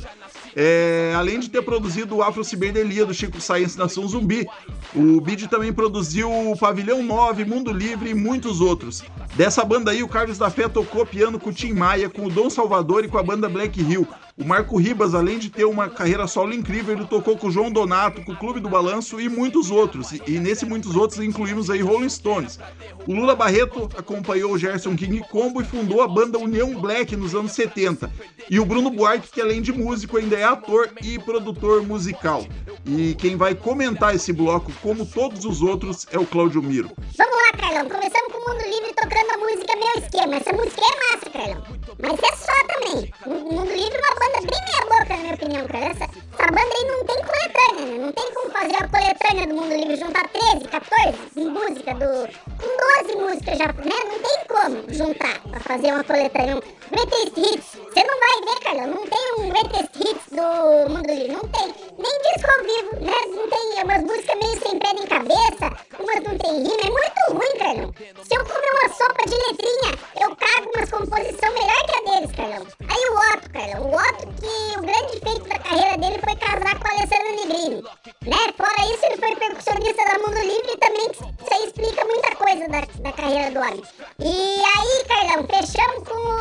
É, 0.55 1.14
além 1.16 1.39
de 1.39 1.49
ter 1.49 1.61
produzido 1.64 2.16
o 2.16 2.24
Afro 2.24 2.43
Ciberdelia 2.43 3.05
do 3.05 3.14
Chico 3.14 3.41
Science 3.41 3.78
Nação 3.78 4.07
Zumbi, 4.07 4.47
o 4.95 5.20
Bid 5.20 5.47
também 5.47 5.74
produziu 5.74 6.32
o 6.32 6.57
Pavilhão 6.57 7.01
9, 7.01 7.45
Mundo 7.45 7.72
Livre 7.72 8.11
e 8.11 8.14
muitos 8.14 8.61
outros. 8.61 9.03
Dessa 9.36 9.66
banda 9.66 9.91
aí, 9.91 10.03
o 10.03 10.07
Carlos 10.07 10.38
da 10.38 10.49
Fé 10.49 10.68
tocou 10.68 11.05
piano 11.05 11.39
com 11.39 11.49
o 11.49 11.53
Tim 11.53 11.74
Maia, 11.74 12.09
com 12.09 12.26
o 12.26 12.30
Dom 12.30 12.49
Salvador 12.49 13.03
e 13.03 13.07
com 13.07 13.18
a 13.18 13.24
banda 13.24 13.49
Black 13.49 13.82
Hill. 13.82 14.07
O 14.36 14.44
Marco 14.44 14.78
Ribas, 14.78 15.14
além 15.14 15.38
de 15.38 15.48
ter 15.48 15.64
uma 15.64 15.88
carreira 15.88 16.26
solo 16.26 16.56
incrível, 16.56 16.96
ele 16.96 17.06
tocou 17.06 17.38
com 17.38 17.48
o 17.48 17.52
João 17.52 17.72
Donato, 17.72 18.24
com 18.24 18.32
o 18.32 18.36
Clube 18.36 18.60
do 18.60 18.68
Balanço 18.68 19.22
e 19.22 19.30
muitos 19.30 19.70
outros. 19.70 20.12
E, 20.12 20.24
e 20.26 20.40
nesse 20.40 20.66
muitos 20.66 20.96
outros 20.96 21.20
incluímos 21.20 21.70
aí 21.70 21.82
Rolling 21.82 22.10
Stones. 22.10 22.60
O 23.08 23.14
Lula 23.14 23.36
Barreto 23.36 23.88
acompanhou 23.96 24.52
o 24.52 24.58
Gerson 24.58 24.96
King 24.96 25.20
Combo 25.30 25.62
e 25.62 25.66
fundou 25.66 26.02
a 26.02 26.08
banda 26.08 26.40
União 26.40 26.74
Black 26.74 27.16
nos 27.16 27.36
anos 27.36 27.52
70. 27.52 28.12
E 28.50 28.60
o 28.60 28.66
Bruno 28.66 28.90
Buarque, 28.90 29.30
que 29.30 29.40
além 29.40 29.62
de 29.62 29.72
músico, 29.72 30.18
ainda 30.18 30.36
é 30.36 30.44
ator 30.44 30.90
e 31.04 31.20
produtor 31.20 31.84
musical. 31.84 32.44
E 32.88 33.14
quem 33.14 33.36
vai 33.36 33.54
comentar 33.54 34.16
esse 34.16 34.34
bloco, 34.34 34.72
como 34.82 35.06
todos 35.06 35.46
os 35.46 35.62
outros, 35.62 36.08
é 36.12 36.18
o 36.18 36.26
Cláudio 36.26 36.62
Miro. 36.64 36.90
Vamos 37.16 37.36
lá, 37.36 37.58
Carlão. 37.60 37.88
Começamos 37.88 38.34
com 38.34 38.40
o 38.40 38.54
Mundo 38.54 38.64
Livre 38.64 38.94
tocando 38.96 39.32
a 39.32 39.38
música 39.38 39.76
Meu 39.76 40.04
Esquema. 40.04 40.36
Essa 40.38 40.54
música 40.54 40.82
é 40.82 41.14
massa, 41.14 41.30
Carlão. 41.30 41.64
Mas 42.02 42.20
é 42.20 42.36
só 42.36 42.54
também. 42.68 43.14
O 43.28 43.54
Mundo 43.54 43.72
Livre 43.72 43.96
é 43.96 44.02
uma 44.02 44.22
banda 44.24 44.47
bem 44.47 44.61
meia 44.63 44.84
boca, 44.86 45.09
na 45.09 45.17
minha 45.17 45.34
opinião, 45.34 45.67
cara. 45.67 45.86
Essa, 45.86 46.03
essa 46.03 46.47
banda 46.47 46.74
aí 46.78 46.86
não 46.88 47.05
tem 47.05 47.15
coletânea, 47.24 47.86
né? 47.86 48.05
Não 48.05 48.11
tem 48.11 48.34
como 48.34 48.51
fazer 48.51 48.76
a 48.76 48.88
coletânea 48.88 49.47
do 49.47 49.55
Mundo 49.55 49.76
Livre, 49.76 49.95
juntar 49.95 50.28
13, 50.30 50.67
14 50.67 51.17
músicas 51.36 51.95
do... 51.99 52.43
Com 52.57 53.03
12 53.03 53.15
músicas 53.17 53.57
já, 53.57 53.67
né? 53.67 53.97
Não 54.05 54.19
tem 54.19 54.43
como 54.47 54.93
juntar 54.93 55.39
pra 55.41 55.59
fazer 55.59 55.93
uma 55.93 56.03
coletânea. 56.03 56.55
Um 56.55 56.61
greatest 56.91 57.38
hits. 57.38 57.65
Você 57.74 58.03
não 58.03 58.19
vai 58.19 58.41
ver, 58.45 58.63
Carlão. 58.63 58.88
Não 58.88 59.07
tem 59.07 59.34
um 59.39 59.49
greatest 59.49 59.95
hits 59.95 60.26
do 60.32 60.89
Mundo 60.93 61.07
Livre. 61.07 61.34
Não 61.34 61.47
tem. 61.49 61.74
Nem 61.97 62.21
disco 62.21 62.49
ao 62.49 62.63
vivo, 62.63 63.05
né? 63.05 63.13
Não 63.36 63.49
tem 63.49 63.80
é 63.80 63.84
umas 63.84 64.03
músicas 64.03 64.38
meio 64.38 64.59
sem 64.61 64.80
pé 64.80 64.93
nem 64.93 65.07
cabeça. 65.07 65.65
Umas 65.99 66.24
não 66.24 66.38
tem 66.38 66.63
rima. 66.63 66.84
É 66.84 66.89
muito 66.89 67.19
ruim, 67.30 67.57
Carlão. 67.57 67.93
Se 68.24 68.36
eu 68.36 68.45
comer 68.45 68.71
uma 68.71 68.93
sopa 68.93 69.26
de 69.26 69.36
letrinha, 69.36 69.99
eu 70.21 70.36
cago 70.36 70.71
umas 70.76 70.89
composição 70.89 71.53
melhor 71.53 71.86
que 71.86 71.95
a 71.95 72.11
deles, 72.11 72.36
Carlão. 72.36 72.67
Aí 72.88 73.09
o 73.09 73.34
Otto, 73.34 73.49
Carlão. 73.51 73.89
O 73.89 73.95
Otto 73.95 74.12
que 74.18 74.78
o 74.78 74.82
grande 74.82 75.20
feito 75.20 75.47
da 75.47 75.59
carreira 75.59 75.97
dele 75.97 76.20
foi 76.24 76.36
casar 76.36 76.80
com 76.80 76.88
a 76.88 76.91
Alessandra 76.91 77.32
Negrini. 77.32 77.84
Né? 78.26 78.53
Fora 78.57 78.93
isso, 78.93 79.05
ele 79.05 79.18
foi 79.18 79.36
percussionista 79.36 80.05
da 80.05 80.20
Mundo 80.20 80.39
Livre 80.39 80.72
e 80.72 80.78
também 80.78 81.11
isso 81.11 81.34
explica 81.66 82.05
muita 82.05 82.36
coisa 82.36 82.68
da, 82.68 82.82
da 82.82 83.11
carreira 83.14 83.51
do 83.51 83.59
homem. 83.59 83.84
E 84.20 84.61
aí, 84.61 85.03
Carlão, 85.07 85.47
fechamos 85.47 86.07
com 86.07 86.16
o... 86.16 86.34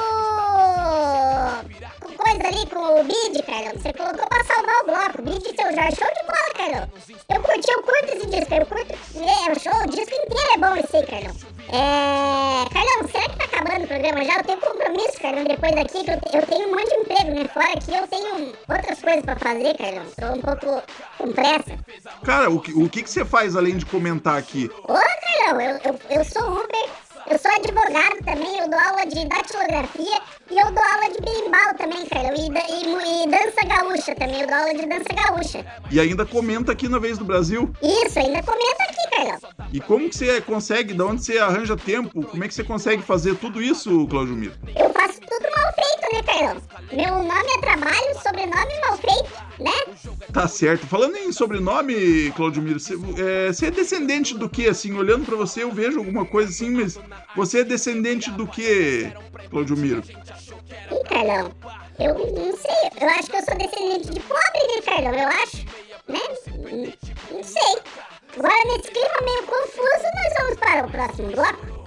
Com 2.00 2.12
coisa 2.16 2.48
ali, 2.48 2.66
com 2.66 3.00
o 3.00 3.04
Bid, 3.04 3.42
Carlão. 3.42 3.72
Você 3.72 3.92
colocou 3.92 4.26
pra 4.26 4.44
salvar 4.44 4.80
o 4.82 4.84
bloco. 4.84 5.22
Bid 5.22 5.42
seu 5.42 5.74
Jorge. 5.74 5.96
Show 5.96 6.08
de 6.08 6.22
bola, 6.26 6.50
Carlão. 6.54 6.92
Eu 7.28 7.42
curti, 7.42 7.70
eu 7.70 7.82
curto 7.82 8.04
esse 8.14 8.26
disco. 8.26 8.54
Eu 8.54 8.66
curto... 8.66 8.92
É, 8.92 9.52
o 9.52 9.58
show, 9.58 9.82
o 9.82 9.86
disco 9.86 10.14
inteiro 10.14 10.52
é 10.54 10.58
bom 10.58 10.76
esse 10.76 10.96
aí, 10.96 11.06
Carlão. 11.06 11.51
É... 11.68 12.64
Carlão, 12.72 13.08
será 13.10 13.28
que 13.28 13.36
tá 13.38 13.44
acabando 13.44 13.84
o 13.84 13.88
programa 13.88 14.24
já? 14.24 14.36
Eu 14.38 14.44
tenho 14.44 14.60
compromisso, 14.60 15.20
Carlão, 15.20 15.44
depois 15.44 15.74
daqui, 15.74 16.04
que 16.04 16.10
eu, 16.10 16.20
te- 16.20 16.36
eu 16.36 16.46
tenho 16.46 16.68
um 16.68 16.70
monte 16.72 16.88
de 16.88 16.94
emprego, 16.96 17.30
né? 17.30 17.48
Fora 17.52 17.72
que 17.80 17.94
eu 17.94 18.06
tenho 18.08 18.52
outras 18.68 19.00
coisas 19.00 19.22
pra 19.24 19.36
fazer, 19.36 19.76
Carlão. 19.76 20.04
Tô 20.18 20.26
um 20.26 20.40
pouco 20.40 20.82
com 21.18 21.32
pressa. 21.32 21.78
Cara, 22.24 22.50
o 22.50 22.60
que, 22.60 22.72
o 22.72 22.88
que, 22.88 23.02
que 23.02 23.10
você 23.10 23.24
faz 23.24 23.56
além 23.56 23.76
de 23.76 23.86
comentar 23.86 24.36
aqui? 24.38 24.70
Ô, 24.84 24.92
Carlão, 24.94 25.60
eu, 25.60 25.80
eu, 25.84 26.00
eu 26.10 26.24
sou 26.24 26.42
Uber, 26.50 26.88
eu 27.32 27.38
sou 27.38 27.50
advogado 27.50 28.22
também, 28.26 28.58
eu 28.58 28.68
dou 28.68 28.78
aula 28.78 29.06
de 29.06 29.26
datilografia 29.26 30.20
e 30.50 30.58
eu 30.58 30.70
dou 30.70 30.84
aula 30.84 31.10
de 31.10 31.20
berimbau 31.22 31.74
também, 31.78 32.04
Carlão. 32.04 32.34
E, 32.34 32.50
e 32.50 33.22
e 33.22 33.26
dança 33.26 33.66
gaúcha 33.66 34.14
também, 34.14 34.42
eu 34.42 34.46
dou 34.46 34.56
aula 34.56 34.74
de 34.74 34.86
dança 34.86 35.08
gaúcha. 35.14 35.66
E 35.90 35.98
ainda 35.98 36.26
comenta 36.26 36.72
aqui 36.72 36.88
na 36.88 36.98
Vez 36.98 37.16
do 37.16 37.24
Brasil. 37.24 37.72
Isso, 37.82 38.18
ainda 38.18 38.42
comenta 38.42 38.82
aqui, 38.82 39.16
Carlão. 39.16 39.38
E 39.72 39.80
como 39.80 40.10
que 40.10 40.16
você 40.16 40.42
consegue, 40.42 40.92
de 40.92 41.02
onde 41.02 41.24
você 41.24 41.38
arranja 41.38 41.74
tempo? 41.74 42.22
Como 42.26 42.44
é 42.44 42.48
que 42.48 42.54
você 42.54 42.64
consegue 42.64 43.02
fazer 43.02 43.36
tudo 43.36 43.62
isso, 43.62 44.06
Cláudio 44.08 44.34
Miro? 44.34 44.54
Eu 44.76 44.90
faço 44.90 45.20
tudo 45.20 45.48
mal 45.56 45.72
feito, 45.72 46.14
né, 46.14 46.22
Carlão? 46.22 46.62
Meu 46.92 47.24
nome 47.24 47.50
é 47.56 47.60
trabalho, 47.60 48.22
sobrenome 48.22 48.80
mal 48.86 48.98
feito, 48.98 49.30
né? 49.58 49.94
Tá 50.32 50.48
certo. 50.48 50.86
Falando 50.86 51.16
em 51.16 51.32
sobrenome, 51.32 52.30
Claudio 52.32 52.62
Miro, 52.62 52.78
você 52.80 52.94
é, 53.18 53.52
você 53.52 53.66
é 53.66 53.70
descendente 53.70 54.36
do 54.36 54.48
que, 54.48 54.68
assim? 54.68 54.92
Olhando 54.92 55.24
pra 55.24 55.36
você, 55.36 55.62
eu 55.62 55.70
vejo 55.70 55.98
alguma 55.98 56.24
coisa 56.24 56.50
assim, 56.50 56.70
mas 56.70 56.98
você 57.36 57.60
é 57.60 57.64
descendente 57.64 58.30
do 58.30 58.46
que, 58.46 59.12
Claudio 59.50 59.76
Miro? 59.76 60.02
Ih, 60.06 61.08
Carlão, 61.08 61.52
eu 61.98 62.14
não 62.14 62.56
sei, 62.56 62.90
eu 63.00 63.08
acho 63.08 63.30
que 63.30 63.36
eu 63.36 63.44
sou 63.44 63.56
descendente 63.56 64.10
de 64.10 64.20
pobre, 64.20 64.66
né, 64.74 64.82
Carlão? 64.84 65.14
Eu 65.14 65.28
acho, 65.28 65.56
né? 66.08 66.20
Não- 66.48 67.36
Não 67.36 67.42
sei. 67.42 67.82
Agora, 68.36 68.64
nesse 68.64 68.90
clima 68.90 69.20
meio 69.24 69.42
confuso, 69.42 70.04
nós 70.14 70.34
vamos 70.38 70.56
para 70.58 70.86
o 70.86 70.90
próximo 70.90 71.28
bloco. 71.32 71.82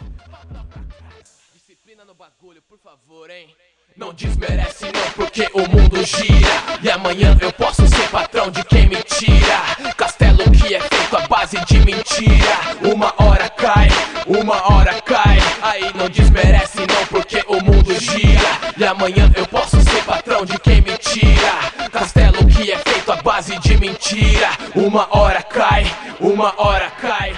Disciplina 1.54 2.06
no 2.06 2.14
bagulho, 2.14 2.62
por 2.64 2.78
favor, 2.80 3.30
hein? 3.30 3.56
Não 3.98 4.14
desmerece 4.14 4.88
não, 4.88 5.10
porque 5.16 5.50
o 5.54 5.60
mundo 5.70 6.04
gira. 6.04 6.52
E 6.84 6.92
amanhã 6.92 7.38
eu 7.40 7.50
posso 7.54 7.88
ser 7.88 8.10
patrão 8.10 8.52
de 8.52 8.62
quem 8.66 8.90
me 8.90 8.98
tira. 8.98 9.94
Castelo 9.96 10.52
que 10.52 10.76
é 10.76 10.82
feito 10.82 11.16
à 11.16 11.26
base 11.30 11.58
de 11.64 11.80
mentira. 11.80 12.58
Uma 12.94 13.14
hora 13.18 13.50
cai, 13.50 13.88
uma 14.28 14.70
hora 14.70 15.02
cai. 15.02 15.38
Aí 15.62 15.94
não 15.96 16.10
desmerece 16.10 16.80
não, 16.80 17.08
porque 17.08 17.42
o 17.48 17.64
mundo 17.64 17.98
gira. 17.98 18.60
E 18.78 18.84
amanhã 18.84 19.32
eu 19.34 19.48
posso 19.48 19.80
ser 19.80 20.04
patrão 20.04 20.44
de 20.44 20.60
quem 20.60 20.82
me 20.82 20.98
tira. 20.98 21.90
Castelo 21.90 22.46
que 22.48 22.74
é 22.74 22.78
feito 22.78 23.14
à 23.14 23.16
base 23.22 23.58
de 23.60 23.78
mentira. 23.78 24.50
Uma 24.76 25.08
hora 25.18 25.42
cai, 25.42 25.86
uma 26.20 26.54
hora 26.58 26.92
cai 27.00 27.34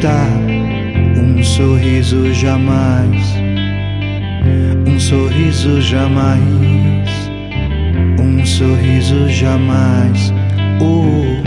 está 0.00 0.26
um 1.20 1.44
sorriso 1.44 2.32
jamais, 2.32 3.34
um 4.86 4.98
sorriso 4.98 5.78
jamais, 5.82 6.40
um 8.18 8.46
sorriso 8.46 9.28
jamais. 9.28 10.32
Oh. 10.80 11.39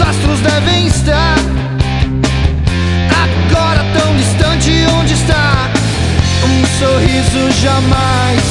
Os 0.00 0.08
astros 0.08 0.40
devem 0.40 0.86
estar. 0.86 1.36
Agora 3.22 3.84
tão 3.98 4.16
distante, 4.16 4.86
onde 4.98 5.12
está? 5.12 5.68
Um 6.42 6.64
sorriso 6.78 7.50
jamais, 7.60 8.42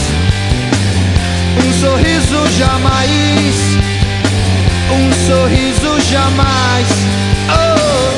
um 1.58 1.74
sorriso 1.82 2.48
jamais, 2.58 3.56
um 4.92 5.12
sorriso 5.26 6.00
jamais. 6.12 6.88
Oh, 7.52 8.14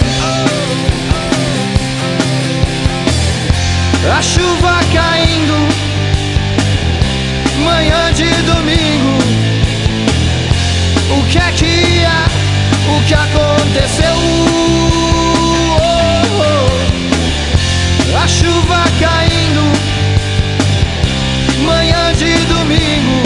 a 4.11 4.21
chuva 4.21 4.79
caindo 4.93 5.57
manhã 7.63 8.11
de 8.13 8.29
domingo. 8.43 9.21
O 11.17 11.23
que 11.29 11.37
é 11.37 11.51
que 11.51 12.05
há? 12.05 12.30
O 12.95 13.03
que 13.03 13.13
aconteceu? 13.13 14.15
Oh, 15.79 15.81
oh. 18.13 18.17
A 18.17 18.27
chuva 18.27 18.83
caindo, 18.99 19.63
manhã 21.65 22.13
de 22.13 22.33
domingo. 22.45 23.23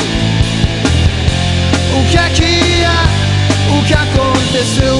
O 1.97 2.03
que 2.09 2.17
é 2.17 2.29
que 2.29 2.83
há? 2.85 3.05
O 3.77 3.83
que 3.83 3.93
aconteceu? 3.93 4.99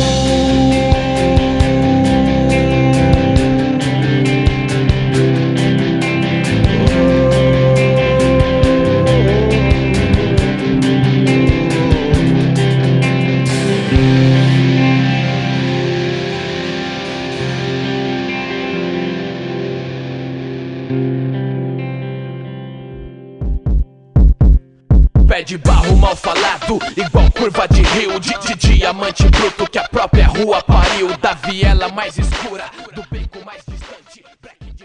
Falado, 26.79 26.99
igual 26.99 27.31
curva 27.31 27.67
de 27.67 27.81
rio 27.81 28.19
De, 28.19 28.37
de 28.39 28.55
diamante 28.55 29.27
bruto 29.29 29.69
que 29.69 29.77
a 29.77 29.87
própria 29.87 30.27
rua 30.27 30.61
pariu 30.61 31.15
Da 31.17 31.33
viela 31.33 31.89
mais 31.89 32.17
escura, 32.17 32.65
do 32.93 33.03
beco 33.09 33.43
mais 33.45 33.63
distante 33.67 34.25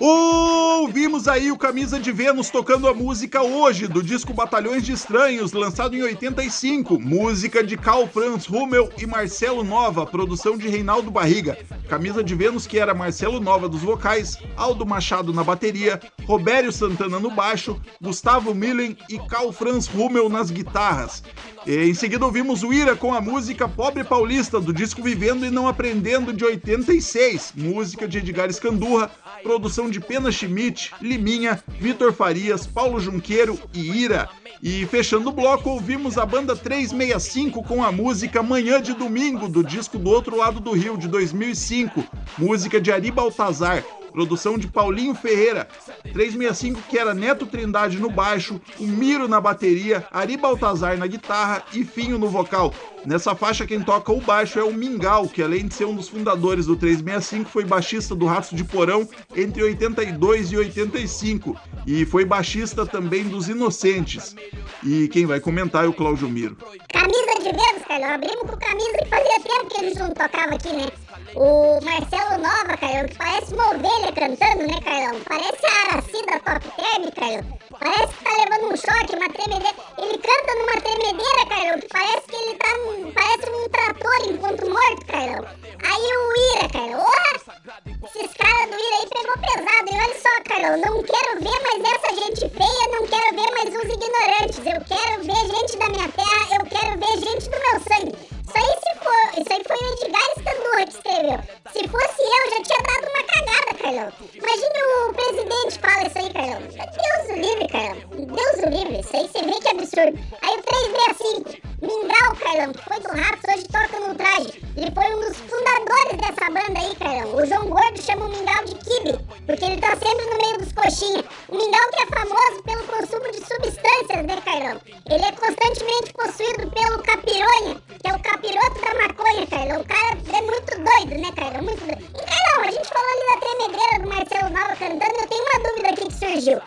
Ouvimos 0.02 1.28
aí 1.28 1.52
o 1.52 1.58
Camisa 1.58 2.00
de 2.00 2.10
Vênus 2.10 2.48
tocando 2.48 2.88
a 2.88 2.94
música 2.94 3.42
hoje 3.42 3.86
do 3.86 4.02
disco 4.02 4.32
Batalhões 4.32 4.82
de 4.82 4.92
Estranhos, 4.92 5.52
lançado 5.52 5.94
em 5.94 6.00
85. 6.00 6.98
Música 6.98 7.62
de 7.62 7.76
Carl 7.76 8.06
Franz 8.06 8.46
Rummel 8.46 8.88
e 8.96 9.04
Marcelo 9.04 9.62
Nova, 9.62 10.06
produção 10.06 10.56
de 10.56 10.66
Reinaldo 10.68 11.10
Barriga. 11.10 11.58
Camisa 11.86 12.24
de 12.24 12.34
Vênus, 12.34 12.66
que 12.66 12.78
era 12.78 12.94
Marcelo 12.94 13.40
Nova 13.40 13.68
dos 13.68 13.82
vocais, 13.82 14.38
Aldo 14.56 14.86
Machado 14.86 15.34
na 15.34 15.44
bateria, 15.44 16.00
Robério 16.24 16.72
Santana 16.72 17.20
no 17.20 17.30
baixo, 17.30 17.78
Gustavo 18.00 18.54
Millen 18.54 18.96
e 19.06 19.18
Carl 19.18 19.52
Franz 19.52 19.86
Rummel 19.86 20.30
nas 20.30 20.50
guitarras. 20.50 21.22
Em 21.66 21.92
seguida 21.92 22.24
ouvimos 22.24 22.62
o 22.62 22.72
Ira 22.72 22.96
com 22.96 23.12
a 23.12 23.20
música 23.20 23.68
Pobre 23.68 24.02
Paulista, 24.02 24.58
do 24.58 24.72
disco 24.72 25.02
Vivendo 25.02 25.44
e 25.44 25.50
Não 25.50 25.68
Aprendendo 25.68 26.32
de 26.32 26.42
86, 26.42 27.52
música 27.54 28.08
de 28.08 28.16
Edgar 28.16 28.48
Escandurra, 28.48 29.10
produção 29.42 29.90
de 29.90 30.00
Pena 30.00 30.32
Schmidt, 30.32 30.90
Liminha, 31.02 31.62
Vitor 31.78 32.14
Farias, 32.14 32.66
Paulo 32.66 32.98
Junqueiro 32.98 33.60
e 33.74 33.90
Ira. 33.90 34.30
E 34.62 34.86
fechando 34.86 35.28
o 35.28 35.32
bloco, 35.32 35.68
ouvimos 35.68 36.16
a 36.16 36.24
banda 36.24 36.56
365 36.56 37.62
com 37.62 37.84
a 37.84 37.92
música 37.92 38.42
Manhã 38.42 38.80
de 38.80 38.94
Domingo, 38.94 39.46
do 39.46 39.62
disco 39.62 39.98
Do 39.98 40.08
Outro 40.08 40.38
Lado 40.38 40.60
do 40.60 40.72
Rio, 40.72 40.96
de 40.96 41.08
2005, 41.08 42.02
música 42.38 42.80
de 42.80 42.90
Ari 42.90 43.10
Baltazar. 43.10 43.84
Produção 44.10 44.58
de 44.58 44.66
Paulinho 44.66 45.14
Ferreira. 45.14 45.68
365 46.12 46.82
que 46.88 46.98
era 46.98 47.14
Neto 47.14 47.46
Trindade 47.46 47.98
no 47.98 48.10
baixo, 48.10 48.60
o 48.78 48.86
Miro 48.86 49.28
na 49.28 49.40
bateria, 49.40 50.06
Ari 50.10 50.36
Baltazar 50.36 50.98
na 50.98 51.06
guitarra 51.06 51.62
e 51.72 51.84
Finho 51.84 52.18
no 52.18 52.28
vocal. 52.28 52.74
Nessa 53.04 53.34
faixa 53.34 53.66
quem 53.66 53.80
toca 53.80 54.12
o 54.12 54.20
baixo 54.20 54.58
é 54.58 54.64
o 54.64 54.72
Mingau, 54.72 55.26
que 55.28 55.42
além 55.42 55.66
de 55.66 55.74
ser 55.74 55.86
um 55.86 55.94
dos 55.94 56.08
fundadores 56.08 56.66
do 56.66 56.76
365, 56.76 57.48
foi 57.48 57.64
baixista 57.64 58.14
do 58.14 58.26
Ratos 58.26 58.50
de 58.50 58.64
Porão 58.64 59.08
entre 59.34 59.62
82 59.62 60.52
e 60.52 60.56
85 60.58 61.56
e 61.86 62.04
foi 62.04 62.24
baixista 62.24 62.84
também 62.84 63.24
dos 63.24 63.48
Inocentes. 63.48 64.36
E 64.84 65.08
quem 65.08 65.26
vai 65.26 65.40
comentar 65.40 65.84
é 65.84 65.88
o 65.88 65.92
Cláudio 65.92 66.28
Miro. 66.28 66.56
Camisa 66.92 67.34
de 67.38 67.44
Vênus, 67.44 67.86
Carlão. 67.88 68.10
Abrimos 68.10 68.50
com 68.50 68.56
camisa 68.58 68.98
que 69.02 69.08
fazia 69.08 69.40
tempo 69.40 69.74
que 69.74 69.80
gente 69.80 69.98
não 69.98 70.10
tocava 70.10 70.54
aqui, 70.54 70.72
né? 70.72 70.86
O 71.34 71.80
Marcelo 71.84 72.42
Nova, 72.42 72.76
Carlão, 72.76 73.06
que 73.06 73.14
parece 73.16 73.54
uma 73.54 73.68
ovelha 73.68 74.12
cantando, 74.12 74.66
né, 74.66 74.80
Carlão? 74.82 75.20
Parece 75.28 75.64
a 75.64 75.92
Araci 75.92 76.26
da 76.26 76.40
Top 76.40 76.66
Term, 76.74 77.10
Carlão. 77.14 77.58
Parece 77.78 78.14
que 78.14 78.24
tá 78.24 78.30
levando 78.30 78.72
um 78.72 78.76
choque, 78.76 79.14
uma 79.14 79.28
tremedeira. 79.30 79.76
Ele 79.98 80.18
canta 80.18 80.54
numa 80.54 80.80
tremedeira, 80.80 81.46
Carlão, 81.48 81.80
que 81.80 81.88
parece 81.88 82.26
que 82.26 82.36
ele 82.36 82.54
tá 82.56 82.76
num... 82.78 83.12
Parece 83.12 83.50
um 83.50 83.68
trator 83.68 84.20
enquanto 84.28 84.70
morto, 84.70 85.06
Carlão. 85.06 85.46
Aí 85.84 86.02
o 86.02 86.56
Ira, 86.56 86.68
Carlão. 86.68 87.00
Ô, 87.00 88.06
esses 88.06 88.32
caras 88.34 88.70
do 88.70 88.74
Ira 88.74 88.96
aí 88.96 89.08
pegou 89.08 89.38
pesado. 89.38 89.86
E 89.86 89.94
olha 89.94 90.18
só, 90.18 90.34
Carlão, 90.48 90.76
não 90.78 91.02
quero 91.04 91.40
ver 91.40 91.58
mais 91.62 91.94
essa 91.94 92.14
gente 92.14 92.48
feia, 92.50 92.84
não 92.90 93.06
quero 93.06 93.36
ver 93.36 93.50
mais 93.52 93.70
uns 93.70 93.94
ignorantes. 93.94 94.58
Eu 94.58 94.80
quero 94.84 95.22
ver 95.22 95.42
gente 95.56 95.76
da 95.78 95.88
minha 95.90 96.08
terra, 96.08 96.58
eu 96.58 96.66
quero 96.66 96.98
ver 96.98 97.18
gente 97.18 97.48
do 97.48 97.58
meu 97.58 97.80
sangue. 97.80 98.39
Isso 98.50 98.58
aí, 98.58 98.74
se 98.82 98.98
for, 98.98 99.40
isso 99.40 99.52
aí 99.52 99.62
foi 99.64 99.76
o 99.76 99.92
Edgar 99.92 100.28
Standurra 100.36 100.84
que 100.84 100.90
escreveu. 100.90 101.38
Se 101.72 101.88
fosse 101.88 102.20
eu, 102.20 102.50
já 102.50 102.62
tinha 102.64 102.82
dado 102.82 103.06
uma 103.08 103.22
cagada, 103.22 103.78
Carlão. 103.78 104.12
Imagine 104.34 104.82
o 104.82 105.14
presidente 105.14 105.78
fala 105.78 106.06
isso 106.08 106.18
aí, 106.18 106.32
Carlão. 106.32 106.60
Deus 106.60 107.28
o 107.28 107.40
livre, 107.40 107.68
Carlão. 107.68 107.96
Deus 108.10 108.64
o 108.64 108.68
livre. 108.68 109.00
Isso 109.00 109.16
aí 109.16 109.28
você 109.28 109.42
vê 109.44 109.52
que 109.52 109.68
é 109.68 109.70
absurdo. 109.70 110.18
Aí 110.42 110.58
o 110.58 110.62
365, 110.62 111.70
Mingau, 111.80 112.36
Carlão, 112.36 112.72
que 112.72 112.84
foi 112.84 113.00
do 113.00 113.08
Ratos, 113.08 113.54
hoje 113.54 113.68
toca 113.68 114.00
no 114.00 114.14
traje. 114.16 114.62
Ele 114.76 114.90
foi 114.90 115.14
um 115.14 115.20
dos 115.20 115.36
fundadores 115.36 116.16
dessa 116.18 116.50
banda 116.50 116.80
aí, 116.80 116.94
Carlão. 116.96 117.36
O 117.36 117.46
João 117.46 117.66
Gordo 117.68 118.02
chama 118.02 118.26
o 118.26 118.28
Mingau 118.28 118.64
de 118.64 118.74
Kibe, 118.74 119.18
porque 119.46 119.64
ele 119.64 119.80
tá 119.80 119.96
sempre 119.96 120.24
no 120.26 120.36
meio 120.38 120.58
dos 120.58 120.72
coxinhas. 120.72 121.24
O 121.48 121.56
Mingau 121.56 121.88
que 121.90 122.02
é 122.02 122.06
famoso 122.06 122.62
pelo 122.64 122.84
consumo 122.84 123.30
de 123.30 123.38
substâncias, 123.46 124.26
né, 124.26 124.40
Carlão? 124.44 124.80
Ele 125.08 125.24
é 125.24 125.32
constantemente 125.32 126.12
possuído 126.12 126.70
pelo 126.70 127.02
capironha, 127.02 127.82
que 128.02 128.10
é 128.10 128.14
o 128.14 128.20
capiroto 128.40 128.80
da 128.80 128.94
maconha, 129.06 129.46
Carlão. 129.46 129.80
O 129.80 129.84
cara 129.84 130.18
é 130.32 130.42
muito 130.42 130.76
doido, 130.76 131.20
né, 131.20 131.32
Carlão? 131.36 131.62
Muito 131.62 131.84
doido. 131.84 132.02
E, 132.02 132.24
Carlão, 132.24 132.68
a 132.68 132.70
gente 132.70 132.90
ali 132.96 133.24
da 133.28 133.46
tremedeira 133.46 134.00
do 134.00 134.08
Marcelo 134.08 134.50
Nova 134.50 134.76
cantando, 134.76 135.20
eu 135.20 135.28
tenho 135.28 135.44
uma 135.44 135.68
dúvida 135.68 135.88
aqui 135.90 136.06
que 136.06 136.14
surgiu. 136.14 136.60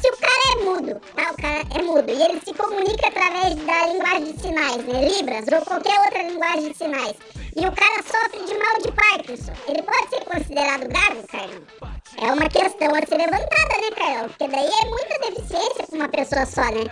Se 0.00 0.08
o 0.08 0.16
cara 0.16 0.42
é 0.52 0.64
mudo, 0.64 1.00
tá? 1.14 1.30
O 1.32 1.36
cara 1.36 1.62
é 1.74 1.82
mudo 1.82 2.10
e 2.10 2.22
ele 2.22 2.40
se 2.40 2.52
comunica 2.54 3.06
através 3.06 3.54
da 3.54 3.86
linguagem 3.86 4.32
de 4.32 4.40
sinais, 4.40 4.84
né? 4.84 5.08
Libras 5.08 5.44
ou 5.52 5.64
qualquer 5.64 6.00
outra 6.00 6.22
linguagem 6.22 6.72
de 6.72 6.76
sinais. 6.76 7.14
E 7.56 7.66
o 7.66 7.72
cara 7.72 8.02
sofre 8.02 8.44
de 8.44 8.58
mal 8.58 8.76
de 8.82 8.92
Parkinson. 8.92 9.52
Ele 9.68 9.82
pode 9.82 10.08
ser 10.10 10.24
considerado 10.24 10.88
gago, 10.88 11.26
Carlão? 11.28 11.62
É 12.18 12.32
uma 12.32 12.48
questão 12.48 12.88
a 12.94 13.06
ser 13.06 13.16
levantada, 13.16 13.80
né, 13.80 13.90
Carlão? 13.96 14.28
Porque 14.28 14.48
daí 14.48 14.70
é 14.70 14.88
muita 14.88 15.18
deficiência 15.30 15.86
pra 15.86 15.96
uma 15.96 16.08
pessoa 16.08 16.46
só, 16.46 16.62
né? 16.62 16.84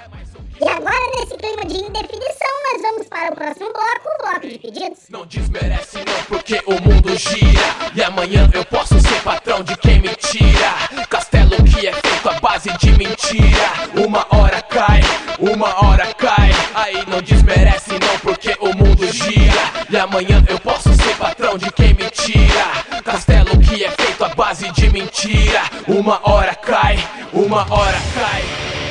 E 0.60 0.68
agora, 0.68 1.10
nesse 1.16 1.36
clima 1.36 1.64
de 1.66 1.78
indefinição, 1.78 2.48
nós 2.72 2.82
vamos 2.82 3.08
para 3.08 3.32
o 3.32 3.34
próximo 3.34 3.72
bloco, 3.72 4.08
o 4.08 4.22
bloco 4.22 4.48
de 4.48 4.58
pedidos. 4.58 5.00
Não 5.10 5.26
desmerece 5.26 5.98
não, 5.98 6.24
porque 6.28 6.62
o 6.64 6.80
mundo 6.80 7.16
gira. 7.18 7.74
E 7.92 8.02
amanhã 8.02 8.48
eu 8.54 8.64
posso 8.64 9.00
ser 9.00 9.20
patrão 9.22 9.64
de 9.64 9.76
quem 9.76 10.00
me 10.00 10.14
tira. 10.14 11.06
Castelo 11.10 11.56
que 11.64 11.88
é 11.88 11.92
feito 11.92 12.28
à 12.28 12.38
base 12.38 12.70
de 12.78 12.92
mentira. 12.92 14.06
Uma 14.06 14.24
hora 14.30 14.62
cai, 14.62 15.00
uma 15.40 15.84
hora 15.84 16.14
cai. 16.14 16.50
Aí 16.74 17.04
não 17.08 17.20
desmerece 17.20 17.90
não, 17.90 18.18
porque 18.20 18.56
o 18.60 18.72
mundo 18.76 19.10
gira. 19.10 19.72
E 19.90 19.96
amanhã 19.96 20.44
eu 20.48 20.60
posso 20.60 20.94
ser 20.94 21.16
patrão 21.16 21.58
de 21.58 21.70
quem 21.72 21.94
me 21.94 22.08
tira. 22.10 23.02
Castelo 23.02 23.58
que 23.58 23.84
é 23.84 23.90
feito 23.90 24.24
à 24.24 24.28
base 24.28 24.70
de 24.70 24.88
mentira. 24.88 25.62
Uma 25.88 26.20
hora 26.22 26.54
cai, 26.54 26.96
uma 27.32 27.66
hora 27.72 27.98
cai 28.14 28.83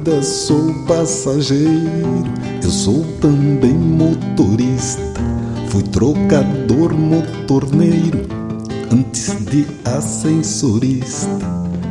vida 0.00 0.22
sou 0.22 0.72
passageiro, 0.86 2.24
eu 2.62 2.70
sou 2.70 3.04
também 3.20 3.74
motorista. 3.74 5.02
Fui 5.68 5.82
trocador 5.82 6.94
motorneiro 6.94 8.26
antes 8.90 9.36
de 9.44 9.66
ascensorista. 9.84 11.28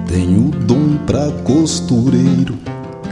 Tenho 0.07 0.49
dom 0.65 0.97
pra 1.05 1.29
costureiro, 1.43 2.57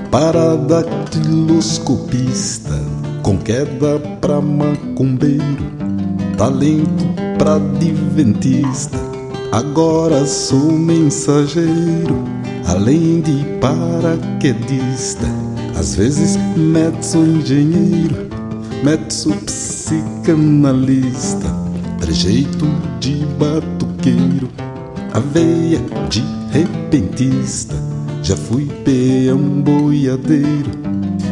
para 0.10 0.56
dactiloscopista, 0.56 2.74
com 3.22 3.38
queda 3.38 4.00
pra 4.20 4.42
macumbeiro, 4.42 5.68
talento 6.36 7.06
pra 7.38 7.58
adventista. 7.58 8.98
Agora 9.52 10.26
sou 10.26 10.72
mensageiro, 10.72 12.16
além 12.68 13.22
de 13.22 13.46
paraquedista. 13.62 15.26
Às 15.76 15.96
vezes 15.96 16.38
metso 16.58 17.20
engenheiro, 17.20 18.28
metso 18.84 19.32
psicanalista, 19.46 21.48
trejeito 22.00 22.68
de 23.00 23.26
batuqueiro, 23.40 24.50
aveia 25.14 25.80
de 26.10 26.22
repentista. 26.52 27.76
Já 28.22 28.36
fui 28.36 28.66
peão 28.84 29.62
boiadeiro, 29.62 30.72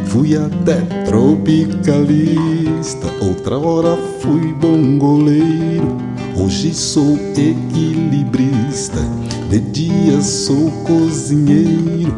fui 0.06 0.34
até 0.36 0.80
tropicalista. 1.04 3.12
Outra 3.20 3.58
hora 3.58 3.98
fui 4.20 4.54
bongoleiro, 4.54 5.98
hoje 6.36 6.72
sou 6.72 7.18
equilibrista. 7.36 9.02
De 9.48 9.60
dia 9.60 10.20
sou 10.22 10.72
cozinheiro, 10.84 12.12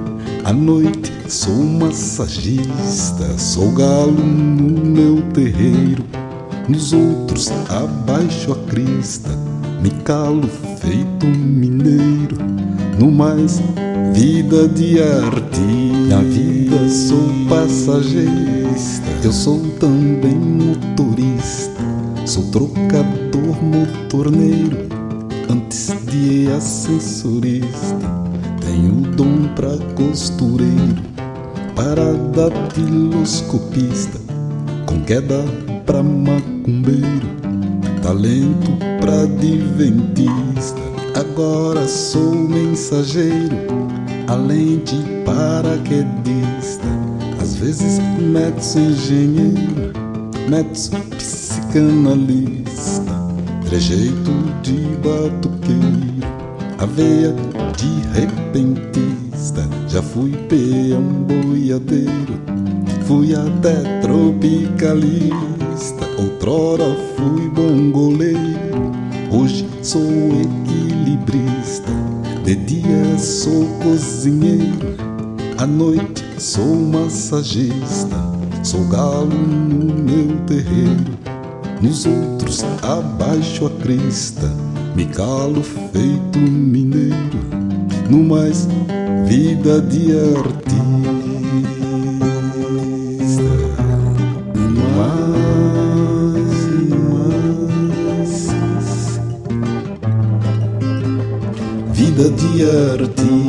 à 0.44 0.52
noite 0.52 1.12
sou 1.28 1.62
massagista. 1.62 3.38
Sou 3.38 3.70
galo 3.72 4.12
no 4.12 4.82
meu 4.82 5.20
terreiro, 5.34 6.04
nos 6.66 6.94
outros 6.94 7.50
abaixo 7.68 8.52
a 8.52 8.56
crista. 8.70 9.28
Me 9.82 9.90
calo 10.04 10.48
feito 10.80 11.26
mineiro, 11.26 12.38
no 12.98 13.10
mais 13.12 13.60
vida 14.14 14.66
de 14.66 15.02
arte. 15.02 15.60
Na 16.08 16.22
vida 16.22 16.88
sou 16.88 17.28
passageirista, 17.46 19.06
eu 19.22 19.32
sou 19.32 19.60
também 19.78 20.34
motorista. 20.34 21.78
Sou 22.24 22.44
trocador 22.44 23.62
motorneiro, 23.62 24.88
antes 25.48 25.92
de 26.06 26.50
ascensorista. 26.52 27.96
Tenho 28.60 29.00
dom 29.16 29.48
pra 29.54 29.76
costureiro, 29.94 31.02
para 31.74 32.12
datiloscopista, 32.14 34.18
com 34.86 35.00
queda 35.02 35.44
pra 35.86 36.02
macumbeiro, 36.02 37.26
talento 38.02 38.72
pra 39.00 39.22
adventista. 39.22 40.78
Agora 41.14 41.88
sou 41.88 42.34
mensageiro, 42.34 43.56
além 44.26 44.78
de 44.78 44.96
paraquedista. 45.24 46.86
Às 47.40 47.54
vezes 47.56 47.98
metso 48.20 48.78
engenheiro, 48.78 49.92
metso 50.48 50.90
psicanalista, 51.16 52.67
trejeito 53.68 54.32
de 54.62 54.96
batuqueiro, 55.02 56.24
aveia 56.78 57.34
de 57.76 58.00
repentista. 58.18 59.68
Já 59.86 60.00
fui 60.00 60.30
peão 60.48 61.02
boiadeiro, 61.02 62.40
fui 63.04 63.34
até 63.34 63.74
tropicalista. 64.00 66.08
Outrora 66.18 66.96
fui 67.14 67.46
bongoleiro, 67.50 68.38
hoje 69.30 69.68
sou 69.82 70.00
equilibrista. 70.00 71.92
De 72.44 72.54
dia 72.54 73.18
sou 73.18 73.66
cozinheiro, 73.82 74.96
à 75.58 75.66
noite 75.66 76.24
sou 76.38 76.74
massagista. 76.74 78.16
Sou 78.62 78.82
galo 78.84 79.26
no 79.26 79.94
meu 79.94 80.38
terreiro, 80.46 81.18
nos 81.80 82.06
outros 82.06 82.64
abaixo 82.82 83.66
a 83.66 83.70
crista. 83.70 84.48
Me 84.94 85.06
calo 85.06 85.62
feito 85.62 86.38
mineiro, 86.38 87.38
no 88.10 88.22
mais 88.24 88.66
vida 89.26 89.80
de 89.80 90.12
artista. 90.12 90.68
No 94.54 94.84
mais, 94.96 96.58
no 96.88 96.98
mais, 98.16 98.48
vida 101.92 102.30
de 102.30 102.64
artista. 102.64 103.47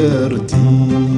Vida 0.00 1.09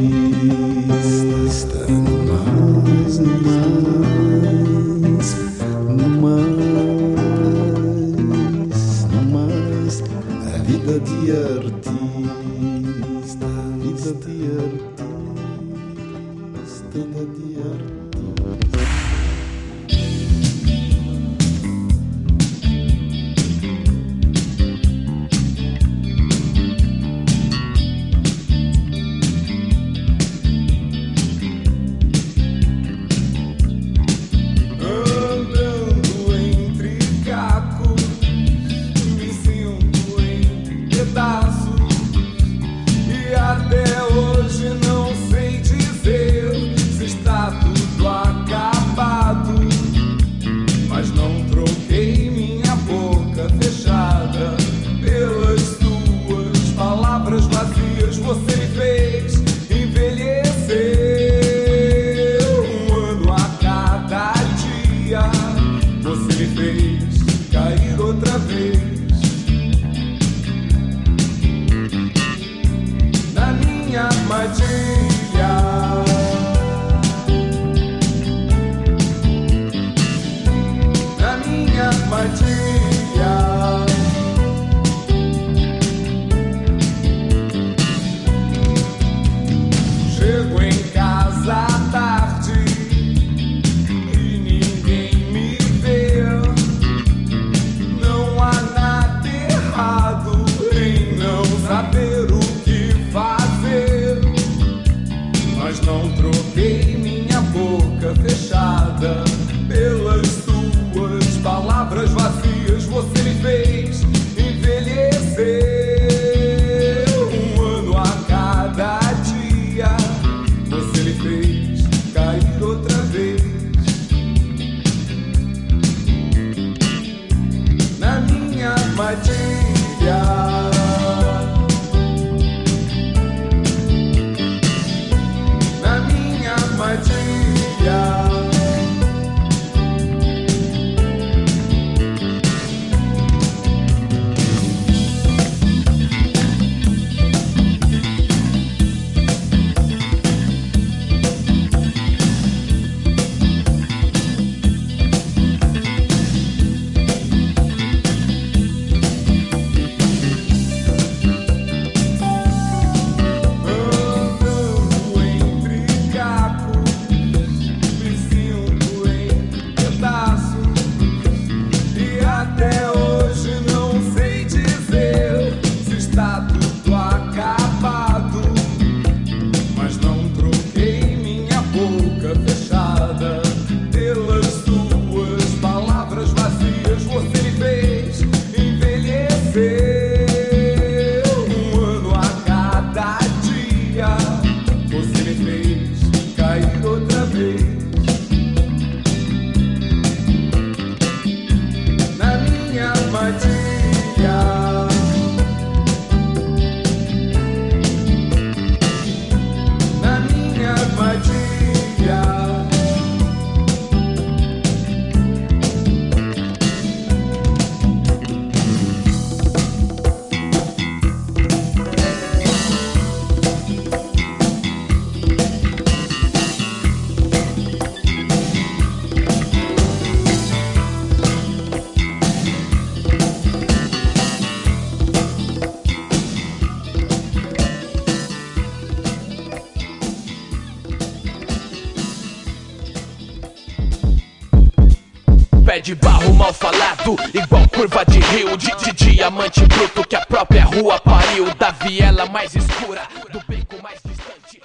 mal 246.42 246.52
falado, 246.52 247.16
igual 247.32 247.68
curva 247.68 248.04
de 248.04 248.18
rio, 248.18 248.56
de, 248.56 248.74
de 248.74 248.92
diamante 248.92 249.64
bruto 249.66 250.04
que 250.04 250.16
a 250.16 250.26
própria 250.26 250.64
rua 250.64 250.98
pariu, 250.98 251.54
da 251.54 251.70
viela 251.70 252.26
mais 252.26 252.56
escura, 252.56 253.02
do 253.30 253.40
beco 253.46 253.80
mais 253.80 254.00
distante. 254.04 254.60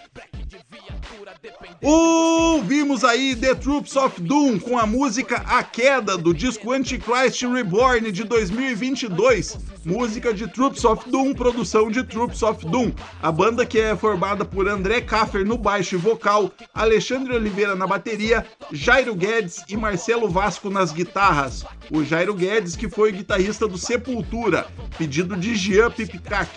Ouvimos 1.80 3.04
aí 3.04 3.36
The 3.36 3.54
Troops 3.54 3.96
of 3.96 4.20
Doom 4.20 4.60
com 4.60 4.80
a 4.80 4.88
música 4.88 5.44
A 5.48 5.62
Queda 5.62 6.18
do 6.18 6.34
disco 6.34 6.72
Antichrist 6.72 7.44
Reborn 7.44 8.12
de 8.12 8.24
2022. 8.24 9.58
Música 9.88 10.34
de 10.34 10.46
Troops 10.50 10.84
of 10.84 11.10
Doom, 11.10 11.34
produção 11.34 11.90
de 11.90 12.04
Troops 12.04 12.44
of 12.44 12.66
Doom. 12.66 12.92
A 13.24 13.32
banda 13.32 13.66
que 13.66 13.80
é 13.80 13.96
formada 13.96 14.44
por 14.44 14.68
André 14.68 15.00
Kaffer 15.00 15.46
no 15.46 15.58
baixo 15.58 15.96
e 15.96 15.98
vocal, 15.98 16.52
Alexandre 16.74 17.34
Oliveira 17.34 17.74
na 17.74 17.88
bateria, 17.88 18.46
Jairo 18.70 19.16
Guedes 19.16 19.64
e 19.70 19.78
Marcelo 19.78 20.28
Vasco 20.28 20.70
nas 20.70 20.92
guitarras. 20.92 21.64
O 21.90 22.04
Jairo 22.04 22.34
Guedes 22.34 22.76
que 22.76 22.90
foi 22.90 23.14
guitarrista 23.14 23.66
do 23.66 23.78
Sepultura, 23.78 24.68
pedido 24.98 25.38
de 25.38 25.56
Jean 25.56 25.90
Pipicac. 25.90 26.50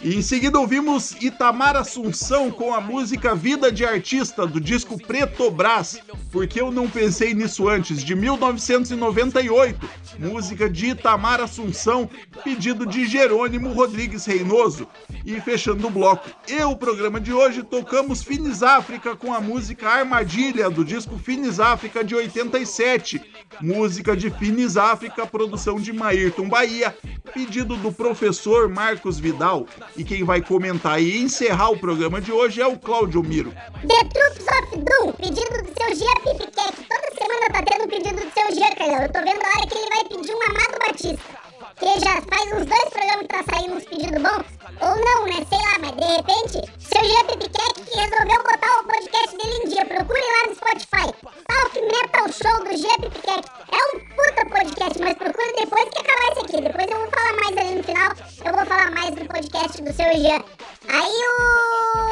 E 0.00 0.16
em 0.16 0.22
seguida 0.22 0.58
ouvimos 0.58 1.12
Itamar 1.20 1.76
Assunção 1.76 2.50
com 2.50 2.74
a 2.74 2.80
música 2.80 3.34
Vida 3.34 3.70
de 3.70 3.84
Artista 3.84 4.46
do 4.46 4.60
disco 4.60 4.96
Pretobras, 4.98 6.00
porque 6.30 6.60
eu 6.60 6.72
não 6.72 6.88
pensei 6.88 7.34
nisso 7.34 7.68
antes, 7.68 8.02
de 8.02 8.14
1998, 8.14 9.88
música 10.18 10.68
de 10.68 10.86
Itamar 10.86 11.40
Assunção, 11.40 12.08
pedido 12.42 12.84
de 12.86 13.06
Jerônimo 13.06 13.72
Rodrigues 13.72 14.24
Reinoso. 14.24 14.88
E 15.24 15.40
fechando 15.40 15.86
o 15.86 15.90
bloco 15.90 16.28
e 16.48 16.60
o 16.62 16.74
programa 16.74 17.20
de 17.20 17.32
hoje, 17.32 17.62
tocamos 17.62 18.24
Finis 18.24 18.62
África 18.62 19.14
com 19.14 19.32
a 19.32 19.40
música 19.40 19.88
Armadilha 19.88 20.68
do 20.68 20.84
disco 20.84 21.16
Finis 21.16 21.60
África 21.60 22.02
de 22.02 22.14
87, 22.14 23.22
música 23.60 24.16
de 24.16 24.30
Finis 24.30 24.76
África, 24.76 25.24
produção 25.26 25.76
de 25.76 25.92
Maírton 25.92 26.48
Bahia, 26.48 26.96
pedido 27.32 27.76
do 27.76 27.92
professor 27.92 28.68
Marcos 28.68 29.20
Vidal. 29.20 29.66
E 29.96 30.04
quem 30.04 30.24
vai 30.24 30.40
comentar 30.40 31.00
e 31.00 31.18
encerrar 31.18 31.70
o 31.70 31.78
programa 31.78 32.20
de 32.20 32.32
hoje 32.32 32.60
é 32.60 32.66
o 32.66 32.78
Cláudio 32.78 33.22
Miro. 33.22 33.52
The 33.86 34.04
Troops 34.08 34.46
of 34.46 34.76
Doom, 34.78 35.12
pedido 35.12 35.62
do 35.62 35.72
seu 35.78 35.94
Gia 35.94 36.14
Pipiquete. 36.16 36.86
Toda 36.88 37.14
semana 37.18 37.46
tá 37.52 37.62
tendo 37.62 37.84
um 37.84 37.88
pedido 37.88 38.16
do 38.16 38.32
seu 38.32 38.54
Gia, 38.54 38.74
Carlão. 38.76 39.02
Eu 39.02 39.12
tô 39.12 39.18
vendo 39.20 39.42
a 39.42 39.48
hora 39.48 39.66
que 39.66 39.78
ele 39.78 39.88
vai 39.88 40.04
pedir 40.04 40.34
um 40.34 40.42
Amado 40.42 40.78
Batista. 40.86 41.22
Que 41.76 42.00
já 42.00 42.22
faz 42.22 42.52
uns 42.52 42.66
dois 42.66 42.88
programas 42.90 43.22
que 43.22 43.28
tá 43.28 43.44
saindo 43.50 43.74
uns 43.74 43.84
pedidos 43.84 44.22
bons. 44.22 44.61
Ou 44.80 44.96
não, 44.96 45.26
né? 45.26 45.46
Sei 45.48 45.58
lá, 45.58 45.78
mas 45.80 45.92
de 45.92 46.04
repente, 46.16 46.72
seu 46.80 47.04
Gia 47.04 47.24
Pipiquete 47.24 47.82
que 47.82 47.98
resolveu 47.98 48.42
botar 48.42 48.80
o 48.80 48.84
podcast 48.84 49.36
dele 49.36 49.56
em 49.64 49.68
dia. 49.68 49.84
Procure 49.86 50.20
lá 50.20 50.48
no 50.48 50.54
Spotify. 50.54 51.12
Talk 51.46 51.80
Metal 51.80 52.26
Show 52.32 52.64
do 52.64 52.76
Gia 52.76 52.94
Pipiquete. 52.98 53.48
É 53.70 53.96
um 53.96 54.00
puta 54.00 54.46
podcast, 54.50 54.98
mas 55.02 55.14
procure 55.14 55.52
depois 55.54 55.88
que 55.90 55.98
acabar 56.00 56.32
esse 56.32 56.40
aqui. 56.40 56.60
Depois 56.62 56.86
eu 56.90 56.98
vou 56.98 57.10
falar 57.10 57.32
mais 57.34 57.56
ali 57.56 57.74
no 57.76 57.82
final. 57.84 58.12
Eu 58.44 58.52
vou 58.56 58.66
falar 58.66 58.90
mais 58.90 59.14
do 59.14 59.24
podcast 59.26 59.82
do 59.82 59.92
seu 59.92 60.12
Gia. 60.14 60.44
Aí 60.88 61.12
o. 61.12 62.02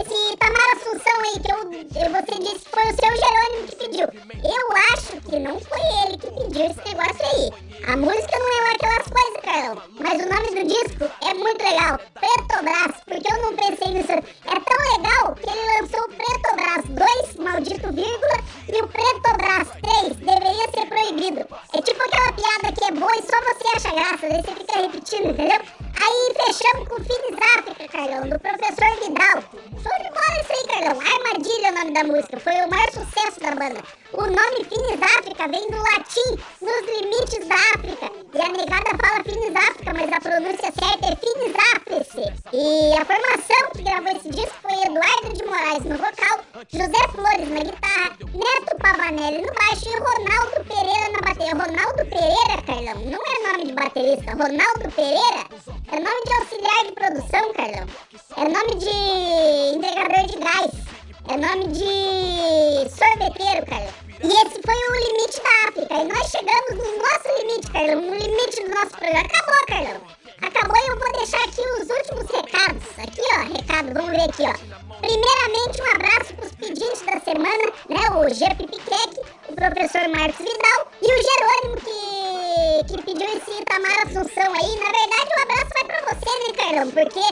Esse 0.00 0.36
Tamara 0.36 0.72
Assunção 0.76 1.20
aí, 1.22 1.40
que 1.40 1.50
eu- 1.52 2.10
você 2.10 2.38
disse 2.40 2.64
que 2.64 2.70
foi 2.70 2.82
o 2.84 2.96
seu 2.96 3.16
Jerônimo 3.16 3.66
que 3.68 3.76
pediu. 3.76 4.08
Eu 4.44 4.76
acho 4.94 5.20
que 5.22 5.38
não 5.38 5.58
foi 5.60 5.80
ele 6.04 6.18
que 6.18 6.30
pediu 6.30 6.66
esse 6.66 6.88
negócio 6.88 7.24
aí. 7.24 7.50
A 7.92 7.96
música 7.96 8.38
não 8.38 8.48
é 8.58 8.60
lá 8.62 8.70
aquelas 8.72 9.06
coisas, 9.08 9.40
Carlão. 9.42 9.82
Mas 9.98 10.22
o 10.24 10.28
nome 10.28 10.48
do 10.48 10.68
disco 10.68 11.10
é 11.28 11.34
muito 11.34 11.59
legal. 11.62 11.98
Pretobras, 12.14 12.96
porque 13.06 13.32
eu 13.32 13.42
não 13.42 13.56
pensei 13.56 13.94
nisso. 13.94 14.12
É 14.12 14.60
tão 14.60 14.78
legal 14.96 15.34
que 15.34 15.48
ele 15.48 15.80
lançou 15.80 16.00
o 16.00 16.08
Pretobras 16.08 16.84
2, 16.88 17.36
maldito 17.36 17.92
vírgula, 17.92 18.38
e 18.68 18.82
o 18.82 18.88
Pretobras 18.88 19.68
3 19.82 20.16
deveria 20.16 20.70
ser 20.70 20.86
proibido. 20.86 21.46
É 21.74 21.82
tipo 21.82 22.02
aquela 22.02 22.32
piada 22.32 22.72
que 22.76 22.84
é 22.84 22.92
boa 22.92 23.16
e 23.16 23.22
só 23.22 23.40
você 23.40 23.76
acha 23.76 23.94
graça, 23.94 24.28
daí 24.28 24.42
você 24.42 24.54
fica 24.54 24.80
repetindo, 24.80 25.30
entendeu? 25.30 25.60
Aí 26.02 26.32
fechamos 26.32 26.88
com 26.88 26.96
Finis 26.96 27.38
África, 27.58 27.88
Carlão, 27.88 28.26
do 28.26 28.38
professor 28.40 28.90
Vidal. 29.00 29.44
Show 29.82 29.96
de 30.00 30.10
bola 30.10 30.40
isso 30.40 30.52
aí, 30.52 30.66
Carlão. 30.66 30.98
Armadilha 30.98 31.66
é 31.66 31.70
o 31.70 31.74
nome 31.74 31.92
da 31.92 32.04
música, 32.04 32.40
foi 32.40 32.54
o 32.54 32.70
maior 32.70 32.90
sucesso 32.90 33.38
da 33.40 33.50
banda. 33.50 33.82
O 34.14 34.22
nome 34.22 34.64
Finis 34.64 35.02
África 35.18 35.46
vem 35.48 35.68
do 35.68 35.76
latim, 35.76 36.30
nos 36.62 36.80
limites 36.88 37.46
da 37.46 37.54
África. 37.54 38.10
E 38.32 38.40
a 38.40 38.48
negada 38.48 38.90
fala 38.96 39.22
Finis 39.24 39.54
África, 39.54 39.92
mas 39.92 40.10
a 40.10 40.20
pronúncia 40.20 40.72
certa 40.72 41.06
é 41.06 41.16
Finis 41.16 41.54
Áfrice. 41.76 42.32
E 42.52 42.96
a 42.96 43.04
formação 43.04 43.70
que 43.76 43.82
gravou 43.82 44.12
esse 44.16 44.30
disco 44.30 44.56
foi 44.62 44.82
Eduardo 44.82 45.32
de 45.34 45.44
Moraes 45.44 45.84
no 45.84 45.98
vocal, 45.98 46.40
José 46.72 47.08
Flores 47.12 47.48
na 47.50 47.60
guitarra, 47.60 48.16
Neto 48.32 48.76
Pavanelli 48.80 49.42
no 49.42 49.52
baixo 49.52 49.86
e 49.86 49.98
Ronaldo 49.98 50.64
Pereira 50.64 51.12
na 51.12 51.20
bateria. 51.20 51.50
Ronaldo 51.50 52.06
Pereira, 52.06 52.62
Carlão, 52.64 53.04
não 53.04 53.20
é 53.20 53.52
nome 53.52 53.66
de 53.66 53.72
baterista. 53.72 54.32
Ronaldo 54.32 54.90
Pereira 54.94 55.50
é 55.92 55.98
nome 55.98 56.22
de 56.24 56.32
auxiliar 56.34 56.84
de 56.86 56.92
produção, 56.92 57.52
Carlão. 57.52 57.86
É 58.36 58.44
nome 58.44 58.74
de 58.76 59.76
entregador 59.76 60.26
de 60.26 60.38
gás. 60.38 60.70
É 61.28 61.36
nome 61.36 61.66
de 61.68 62.90
sorveteiro, 62.90 63.66
Carlão. 63.66 63.94
E 64.22 64.26
esse 64.26 64.60
foi 64.62 64.74
o 64.74 64.94
limite 64.94 65.42
da 65.42 65.68
África. 65.68 65.94
E 65.94 66.04
nós 66.04 66.30
chegamos 66.30 66.70
no 66.70 66.98
nosso 66.98 67.28
limite, 67.40 67.70
Carlão. 67.72 68.00
No 68.02 68.14
limite 68.14 68.62
do 68.62 68.68
nosso 68.70 68.90
programa. 68.90 69.20
Acabou, 69.20 69.66
Carlão. 69.66 70.19
Acabou 70.42 70.76
e 70.76 70.88
eu 70.88 70.98
vou 70.98 71.12
deixar 71.12 71.42
aqui 71.44 71.60
os 71.60 71.88
últimos 71.88 72.30
recados. 72.30 72.82
Aqui, 72.98 73.22
ó, 73.34 73.40
recado, 73.52 73.92
vamos 73.92 74.10
ver 74.10 74.22
aqui, 74.22 74.42
ó. 74.42 74.54
Primeiramente, 75.00 75.82
um 75.82 75.94
abraço 75.94 76.34
pros 76.34 76.52
pedintes 76.52 77.02
da 77.02 77.20
semana, 77.20 77.72
né? 77.88 78.10
O 78.16 78.28
G. 78.32 78.46
Pipiquec, 78.54 79.20
o 79.48 79.54
professor 79.54 80.08
Marcos 80.08 80.38
Vidal 80.38 80.86
e 81.02 81.06
o 81.06 81.22
Jerônimo 81.22 81.76
que, 81.80 82.84
que 82.88 83.02
pediu 83.02 83.28
esse 83.36 83.50
Itamar 83.60 84.06
Assunção 84.06 84.52
aí. 84.54 84.76
Na 84.76 84.90
verdade, 84.90 85.30
o 85.36 85.42
abraço 85.42 85.70
vai 85.74 85.84
pra 85.84 86.00
você, 86.14 86.30
né, 86.38 86.52
Carlão? 86.56 86.90
Porque 86.90 87.24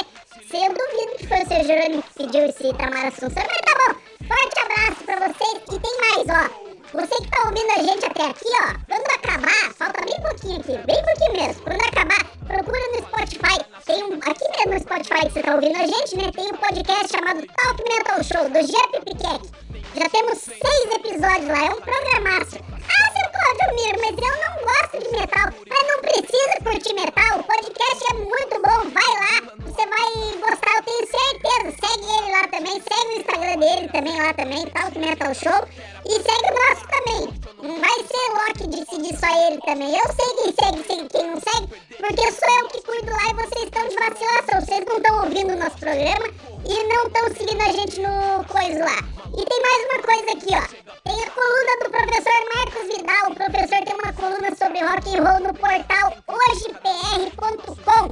eu 0.56 0.68
duvido 0.68 1.16
que 1.18 1.26
foi 1.26 1.42
o 1.42 1.48
seu 1.48 1.64
Jerônimo 1.64 2.02
que 2.02 2.14
pediu 2.14 2.46
esse 2.46 2.66
Itamar 2.68 3.06
Assunção, 3.06 3.42
mas 3.46 3.60
tá 3.60 3.74
bom. 3.74 3.94
Forte 4.28 4.60
abraço 4.60 5.04
pra 5.04 5.16
vocês 5.28 5.62
e 5.72 5.80
tem 5.80 5.98
mais, 6.00 6.26
ó. 6.28 6.68
Você 6.92 7.16
que 7.22 7.30
tá 7.30 7.42
ouvindo 7.44 7.70
a 7.70 7.82
gente 7.82 8.06
até 8.06 8.24
aqui, 8.30 8.48
ó, 8.48 8.74
quando 8.88 9.04
acabar, 9.38 9.72
falta 9.74 10.04
bem 10.04 10.20
pouquinho 10.20 10.60
aqui, 10.60 10.78
bem 10.86 11.04
pouquinho 11.04 11.32
mesmo. 11.32 11.62
Quando 11.62 11.80
acabar, 11.82 12.24
procura 12.46 12.80
no 12.92 12.98
Spotify. 12.98 13.64
Tem 13.86 14.04
um, 14.04 14.14
aqui 14.14 14.44
mesmo 14.56 14.72
no 14.74 14.80
Spotify 14.80 15.26
que 15.26 15.32
você 15.32 15.42
tá 15.42 15.54
ouvindo 15.54 15.76
a 15.76 15.86
gente, 15.86 16.16
né? 16.16 16.30
Tem 16.32 16.46
um 16.46 16.56
podcast 16.56 17.08
chamado 17.08 17.46
Talk 17.46 17.82
Metal 17.88 18.24
Show, 18.24 18.50
do 18.50 18.66
Jeff 18.66 19.04
Piquet. 19.04 19.68
Já 19.94 20.08
temos 20.10 20.38
seis 20.38 20.94
episódios 20.94 21.48
lá, 21.48 21.64
é 21.64 21.70
um 21.70 21.80
programaço. 21.80 22.58
Ah, 22.88 23.12
seu 23.12 23.30
Cláudio 23.30 23.74
Miro, 23.74 23.98
mas 24.00 24.16
eu 24.18 24.34
não 24.44 24.54
gosto 24.64 24.98
de 24.98 25.18
metal. 25.18 25.52
Mas 25.68 25.88
não 25.88 26.00
precisa 26.00 26.54
curtir 26.62 26.94
metal, 26.94 27.38
o 27.38 27.44
podcast 27.44 28.04
é 28.10 28.14
muito 28.14 28.62
bom, 28.62 28.90
vai 28.90 29.10
lá, 29.18 29.67
você 29.78 29.86
vai 29.86 30.50
gostar, 30.50 30.76
eu 30.76 30.82
tenho 30.82 31.06
certeza. 31.06 31.76
Segue 31.80 32.06
ele 32.18 32.32
lá 32.32 32.48
também, 32.48 32.82
segue 32.82 33.14
o 33.14 33.20
Instagram 33.20 33.56
dele 33.58 33.88
também 33.88 34.20
lá 34.20 34.34
também, 34.34 34.66
Talk 34.66 34.98
Metal 34.98 35.34
Show. 35.34 35.68
E 36.04 36.14
segue 36.14 36.48
o 36.50 36.54
nosso 36.58 36.84
também. 36.88 37.22
Não 37.62 37.80
vai 37.80 37.98
ser 38.02 38.26
Loki 38.34 38.66
de 38.66 38.84
seguir 38.90 39.16
só 39.16 39.28
ele 39.46 39.60
também. 39.60 39.96
Eu 39.96 40.12
sei 40.12 40.34
quem 40.34 40.52
segue, 40.52 40.82
sei 40.84 41.08
quem 41.08 41.30
não 41.30 41.40
segue, 41.40 41.68
porque 41.96 42.32
sou 42.32 42.50
eu 42.58 42.68
que 42.68 42.82
cuido 42.82 43.12
lá 43.12 43.30
e 43.30 43.34
vocês 43.34 43.64
estão 43.64 43.86
de 43.86 43.94
vacilação. 43.94 44.60
Vocês 44.60 44.84
não 44.84 44.96
estão 44.96 45.24
ouvindo 45.24 45.52
o 45.52 45.58
nosso 45.58 45.78
programa 45.78 46.26
e 46.66 46.84
não 46.88 47.06
estão 47.06 47.28
seguindo 47.36 47.62
a 47.62 47.72
gente 47.72 48.00
no 48.00 48.44
coisa 48.46 48.84
lá. 48.84 48.98
E 49.30 49.44
tem 49.44 49.62
mais 49.62 49.84
uma 49.84 50.02
coisa 50.02 50.32
aqui, 50.32 50.54
ó. 50.56 50.62
Tem 51.04 51.22
a 51.22 51.30
coluna 51.30 51.78
do 51.84 51.90
professor 51.90 52.38
Marcos 52.56 52.88
Vidal. 52.88 53.30
O 53.30 53.34
professor 53.36 53.84
tem 53.84 53.94
uma 53.94 54.12
coluna 54.12 54.56
sobre 54.56 54.82
rock 54.82 55.16
and 55.16 55.22
roll 55.22 55.40
no 55.40 55.54
portal 55.54 56.12
hojepr.com. 56.26 58.08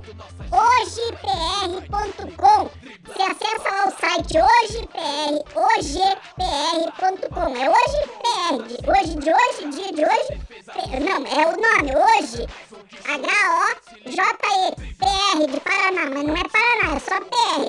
Hojepr.com. 1.64 2.68
Você 3.06 3.22
acessa 3.22 3.70
lá 3.70 3.86
o 3.86 3.90
site 3.98 4.36
hojepr, 4.38 5.32
hojepr.com. 5.54 7.48
É 7.56 7.70
hoje 7.70 8.00
PR, 8.20 8.54
hoje 8.90 9.14
de 9.16 9.30
hoje, 9.32 9.60
dia 9.70 9.90
de 9.92 10.04
hoje. 10.04 10.30
P- 10.66 11.00
Não, 11.00 11.20
é 11.26 11.46
o 11.46 11.52
nome, 11.56 11.92
hoje. 11.96 12.46
H-O-J-E, 13.04 14.74
PR 14.98 15.38
de 15.50 15.60
Paraná, 15.60 16.04
mas 16.12 16.24
não 16.24 16.34
é 16.36 16.44
Paraná, 16.48 16.96
é 16.96 16.98
só 17.00 17.20
PR. 17.20 17.62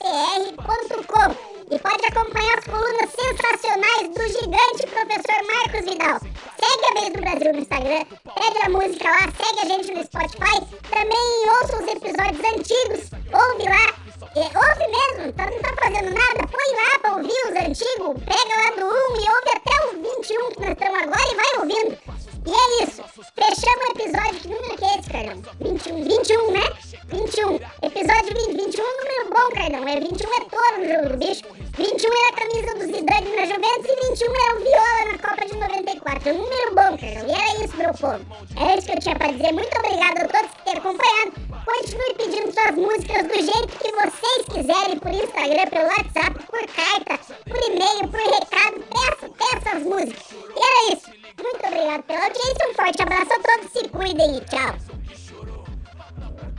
hojepr.com. 0.00 1.28
E 1.70 1.78
pode 1.78 2.04
acompanhar 2.04 2.58
as 2.58 2.64
colunas 2.64 3.10
sensacionais 3.10 4.08
do 4.08 4.26
gigante 4.26 4.86
professor 4.88 5.40
Marcos 5.46 5.84
Vidal. 5.84 6.18
Segue 6.58 6.84
a 6.84 7.00
Vez 7.00 7.12
do 7.12 7.20
Brasil 7.20 7.52
no 7.52 7.58
Instagram, 7.60 8.04
pede 8.34 8.58
a 8.64 8.68
música 8.68 9.08
lá, 9.08 9.20
segue 9.38 9.60
a 9.60 9.66
gente 9.66 9.94
no 9.94 10.04
Spotify. 10.04 10.66
Também 10.90 11.48
ouça 11.60 11.80
os 11.80 11.88
episódios 11.88 12.44
antigos, 12.44 13.10
ouve 13.32 13.68
lá. 13.68 14.10
É, 14.34 14.46
ouve 14.58 14.86
mesmo, 14.88 15.28
então 15.28 15.46
não 15.46 15.62
tá 15.62 15.74
fazendo 15.80 16.10
nada, 16.12 16.48
põe 16.48 16.74
lá 16.74 16.98
pra 16.98 17.12
ouvir 17.14 17.28
os 17.28 17.56
antigos, 17.56 18.24
pega 18.24 18.56
lá 18.56 18.70
do 18.76 18.86
1 18.86 19.16
e 19.16 19.30
ouve 19.30 19.50
até 19.54 19.86
o 19.86 19.90
21 19.92 20.50
que 20.50 20.60
nós 20.60 20.70
estamos 20.70 21.02
agora 21.02 21.32
e 21.32 21.34
vai 21.36 21.60
ouvindo. 21.60 22.29
E 22.46 22.50
é 22.50 22.84
isso, 22.84 23.02
fechamos 23.34 23.86
o 23.86 23.92
episódio, 23.92 24.40
que 24.40 24.48
número 24.48 24.76
que 24.76 24.84
é 24.84 24.98
esse, 24.98 25.10
Carlão? 25.10 25.42
21? 25.60 25.96
21, 25.96 26.04
21, 26.04 26.50
né? 26.52 26.60
21. 27.08 27.54
Episódio 27.82 28.34
20, 28.34 28.56
21 28.56 28.82
é 28.82 28.86
um 28.86 28.96
número 28.96 29.30
bom, 29.30 29.48
Carlão. 29.54 29.88
É 29.88 30.00
21 30.00 30.28
é 30.32 30.40
touro 30.48 30.78
no 30.78 30.88
jogo 30.88 31.08
do 31.10 31.16
bicho. 31.18 31.42
21 31.76 32.10
era 32.12 32.28
a 32.28 32.32
camisa 32.32 32.74
do 32.74 32.96
Zidane 32.96 33.36
na 33.36 33.44
Juventus 33.44 33.86
e 33.86 34.08
21 34.08 34.34
era 34.34 34.56
o 34.56 34.60
Viola 34.60 35.12
na 35.12 35.18
Copa 35.18 35.46
de 35.46 35.56
94. 35.56 36.30
Um 36.30 36.38
número 36.38 36.70
bom, 36.70 36.98
Carlão. 36.98 37.28
E 37.28 37.32
era 37.32 37.64
isso, 37.64 37.76
meu 37.76 37.94
povo. 37.94 38.20
Era 38.56 38.76
isso 38.78 38.86
que 38.86 38.92
eu 38.92 39.00
tinha 39.00 39.16
pra 39.16 39.32
dizer. 39.32 39.52
Muito 39.52 39.78
obrigado 39.78 40.18
a 40.18 40.28
todos 40.28 40.50
que 40.50 40.64
terem 40.64 40.78
acompanhado. 40.78 41.32
Continue 41.66 42.14
pedindo 42.14 42.52
suas 42.52 42.74
músicas 42.74 43.22
do 43.26 43.34
jeito 43.34 43.78
que 43.78 43.92
vocês 43.92 44.46
quiserem, 44.48 44.98
por 44.98 45.12
Instagram, 45.12 45.66
pelo 45.68 45.88
WhatsApp, 45.88 46.46
por 46.46 46.66
carta, 46.68 47.18
por 47.44 47.62
e-mail, 47.70 48.08
por 48.08 48.20
recado. 48.20 48.80
Peça, 48.88 49.28
peça 49.28 49.76
as 49.76 49.82
músicas. 49.82 50.26
E 50.32 50.58
era 50.58 50.94
isso. 50.94 51.19
Muito 51.38 51.66
obrigado 51.66 52.02
pela 52.02 52.24
audiência. 52.24 52.68
Um 52.70 52.74
forte 52.74 53.02
abraço 53.02 53.32
a 53.32 53.38
todos. 53.40 53.72
Se 53.72 53.88
cuidem 53.88 54.36
e 54.36 54.40
tchau. 54.42 54.74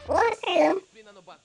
Porra, 0.05 0.23
Carlão. 0.43 0.81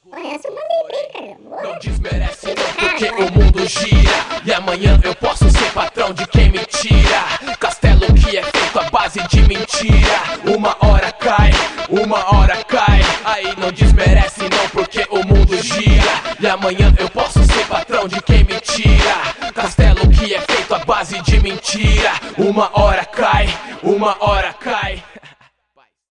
Porra, 0.03 0.27
essa 0.35 0.49
eu 0.49 0.55
mandei 0.55 0.87
bem, 0.89 1.37
Carlão. 1.39 1.63
Não 1.63 1.79
desmerece 1.79 2.47
não, 2.47 2.89
porque 2.89 3.09
o 3.11 3.33
mundo 3.33 3.67
gira 3.67 4.17
E 4.45 4.53
amanhã 4.53 4.99
eu 5.05 5.15
posso 5.17 5.51
ser 5.51 5.71
patrão 5.73 6.13
de 6.13 6.27
quem 6.27 6.51
me 6.51 6.65
tira 6.67 7.57
Castelo 7.59 8.07
que 8.15 8.37
é 8.37 8.43
feito 8.43 8.79
à 8.79 8.91
base 8.91 9.21
de 9.29 9.43
mentira 9.43 10.23
Uma 10.45 10.77
hora 10.81 11.13
cai, 11.13 11.51
uma 11.89 12.35
hora 12.35 12.65
cai 12.65 13.01
Aí 13.25 13.55
não 13.59 13.71
desmerece 13.71 14.43
não, 14.43 14.69
porque 14.71 15.07
o 15.11 15.25
mundo 15.27 15.57
gira 15.63 16.13
E 16.41 16.47
amanhã 16.47 16.95
eu 16.99 17.09
posso 17.11 17.45
ser 17.45 17.67
patrão 17.67 18.09
de 18.09 18.21
quem 18.23 18.45
me 18.45 18.61
tira 18.61 19.53
Castelo 19.55 20.09
que 20.11 20.35
é 20.35 20.41
feito 20.41 20.56
à 20.75 20.79
base 20.85 21.21
de 21.23 21.41
mentira. 21.41 22.13
Uma 22.39 22.71
hora 22.73 23.05
cai, 23.05 23.49
uma 23.83 24.17
hora 24.21 24.53
cai 24.53 25.03